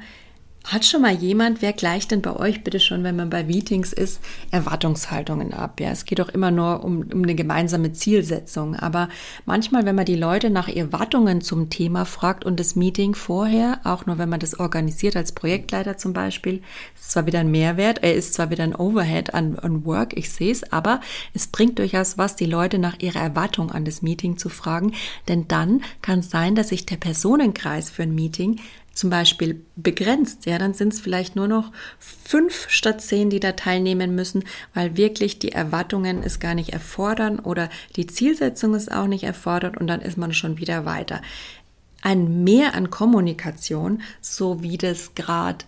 [0.67, 3.93] Hat schon mal jemand, wer gleicht denn bei euch bitte schon, wenn man bei Meetings
[3.93, 4.19] ist,
[4.51, 5.79] Erwartungshaltungen ab?
[5.79, 8.75] Ja, es geht doch immer nur um, um eine gemeinsame Zielsetzung.
[8.75, 9.07] Aber
[9.45, 14.07] manchmal, wenn man die Leute nach Erwartungen zum Thema fragt und das Meeting vorher, auch
[14.07, 16.61] nur wenn man das organisiert als Projektleiter zum Beispiel,
[16.95, 20.31] ist zwar wieder ein Mehrwert, er ist zwar wieder ein Overhead an, an Work, ich
[20.31, 20.99] sehe es, aber
[21.33, 24.91] es bringt durchaus was, die Leute nach ihrer Erwartung an das Meeting zu fragen,
[25.29, 28.59] denn dann kann es sein, dass sich der Personenkreis für ein Meeting
[28.97, 33.51] zum Beispiel begrenzt, ja, dann sind es vielleicht nur noch fünf statt zehn, die da
[33.51, 34.43] teilnehmen müssen,
[34.73, 39.77] weil wirklich die Erwartungen es gar nicht erfordern oder die Zielsetzung es auch nicht erfordert
[39.77, 41.21] und dann ist man schon wieder weiter.
[42.01, 45.65] Ein Mehr an Kommunikation, so wie das gerade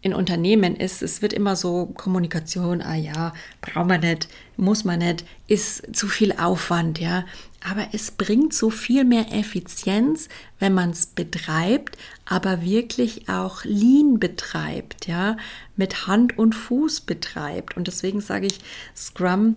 [0.00, 5.00] in Unternehmen ist, es wird immer so Kommunikation, ah ja, braucht man nicht, muss man
[5.00, 7.24] nicht, ist zu viel Aufwand, ja.
[7.68, 10.28] Aber es bringt so viel mehr Effizienz,
[10.60, 15.36] wenn man es betreibt, aber wirklich auch lean betreibt, ja,
[15.74, 17.76] mit Hand und Fuß betreibt.
[17.76, 18.60] Und deswegen sage ich,
[18.94, 19.56] Scrum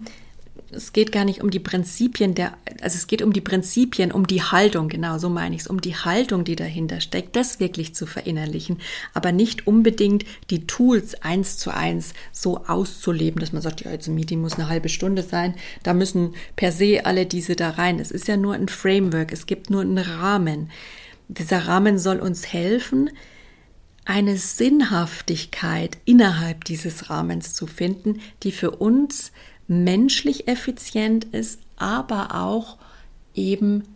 [0.73, 4.27] es geht gar nicht um die Prinzipien der, also es geht um die Prinzipien, um
[4.27, 7.95] die Haltung, genau so meine ich es, um die Haltung, die dahinter steckt, das wirklich
[7.95, 8.79] zu verinnerlichen,
[9.13, 14.07] aber nicht unbedingt die Tools eins zu eins so auszuleben, dass man sagt, ja, jetzt
[14.07, 17.99] ein Meeting muss eine halbe Stunde sein, da müssen per se alle diese da rein.
[17.99, 20.69] Es ist ja nur ein Framework, es gibt nur einen Rahmen.
[21.27, 23.09] Dieser Rahmen soll uns helfen,
[24.05, 29.31] eine Sinnhaftigkeit innerhalb dieses Rahmens zu finden, die für uns
[29.71, 32.77] menschlich effizient ist, aber auch
[33.33, 33.90] eben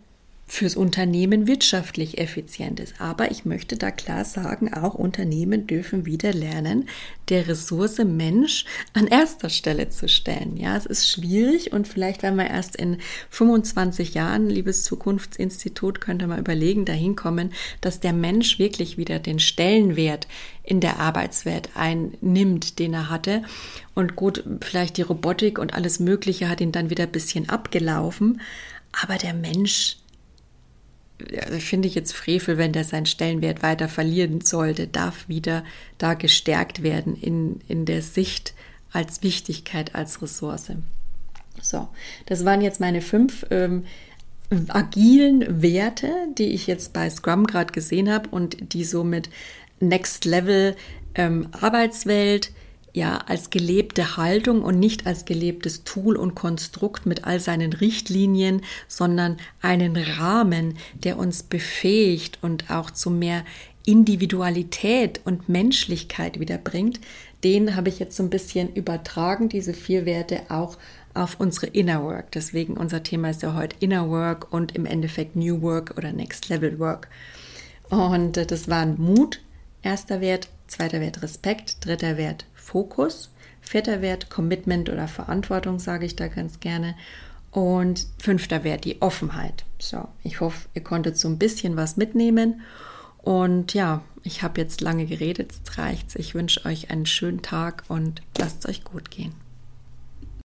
[0.48, 3.00] fürs Unternehmen wirtschaftlich effizient ist.
[3.00, 6.88] Aber ich möchte da klar sagen, auch Unternehmen dürfen wieder lernen,
[7.28, 10.56] der Ressource Mensch an erster Stelle zu stellen.
[10.56, 12.98] Ja, es ist schwierig und vielleicht, wenn wir erst in
[13.30, 19.40] 25 Jahren, liebes Zukunftsinstitut, könnte man überlegen, dahin kommen, dass der Mensch wirklich wieder den
[19.40, 20.28] Stellenwert
[20.62, 23.42] in der Arbeitswelt einnimmt, den er hatte.
[23.94, 28.40] Und gut, vielleicht die Robotik und alles Mögliche hat ihn dann wieder ein bisschen abgelaufen.
[28.92, 29.98] Aber der Mensch
[31.44, 35.64] also finde ich jetzt Frevel, wenn der seinen Stellenwert weiter verlieren sollte, darf wieder
[35.98, 38.54] da gestärkt werden in, in der Sicht
[38.92, 40.70] als Wichtigkeit, als Ressource.
[41.60, 41.88] So,
[42.26, 43.84] das waren jetzt meine fünf ähm,
[44.68, 49.30] agilen Werte, die ich jetzt bei Scrum gerade gesehen habe und die somit
[49.80, 50.76] Next Level
[51.14, 52.52] ähm, Arbeitswelt,
[52.96, 58.62] ja als gelebte Haltung und nicht als gelebtes Tool und Konstrukt mit all seinen Richtlinien,
[58.88, 63.44] sondern einen Rahmen, der uns befähigt und auch zu mehr
[63.84, 66.98] Individualität und Menschlichkeit wiederbringt,
[67.44, 70.78] den habe ich jetzt so ein bisschen übertragen, diese vier Werte auch
[71.12, 72.32] auf unsere Inner Work.
[72.32, 76.48] Deswegen unser Thema ist ja heute Inner Work und im Endeffekt New Work oder Next
[76.48, 77.08] Level Work.
[77.90, 79.42] Und äh, das waren Mut,
[79.82, 83.30] erster Wert, zweiter Wert Respekt, dritter Wert Fokus.
[83.60, 86.94] Vierter Wert Commitment oder Verantwortung, sage ich da ganz gerne.
[87.52, 89.64] Und fünfter Wert die Offenheit.
[89.78, 92.60] So, ich hoffe, ihr konntet so ein bisschen was mitnehmen.
[93.18, 96.16] Und ja, ich habe jetzt lange geredet, jetzt reicht's.
[96.16, 99.32] Ich wünsche euch einen schönen Tag und lasst es euch gut gehen.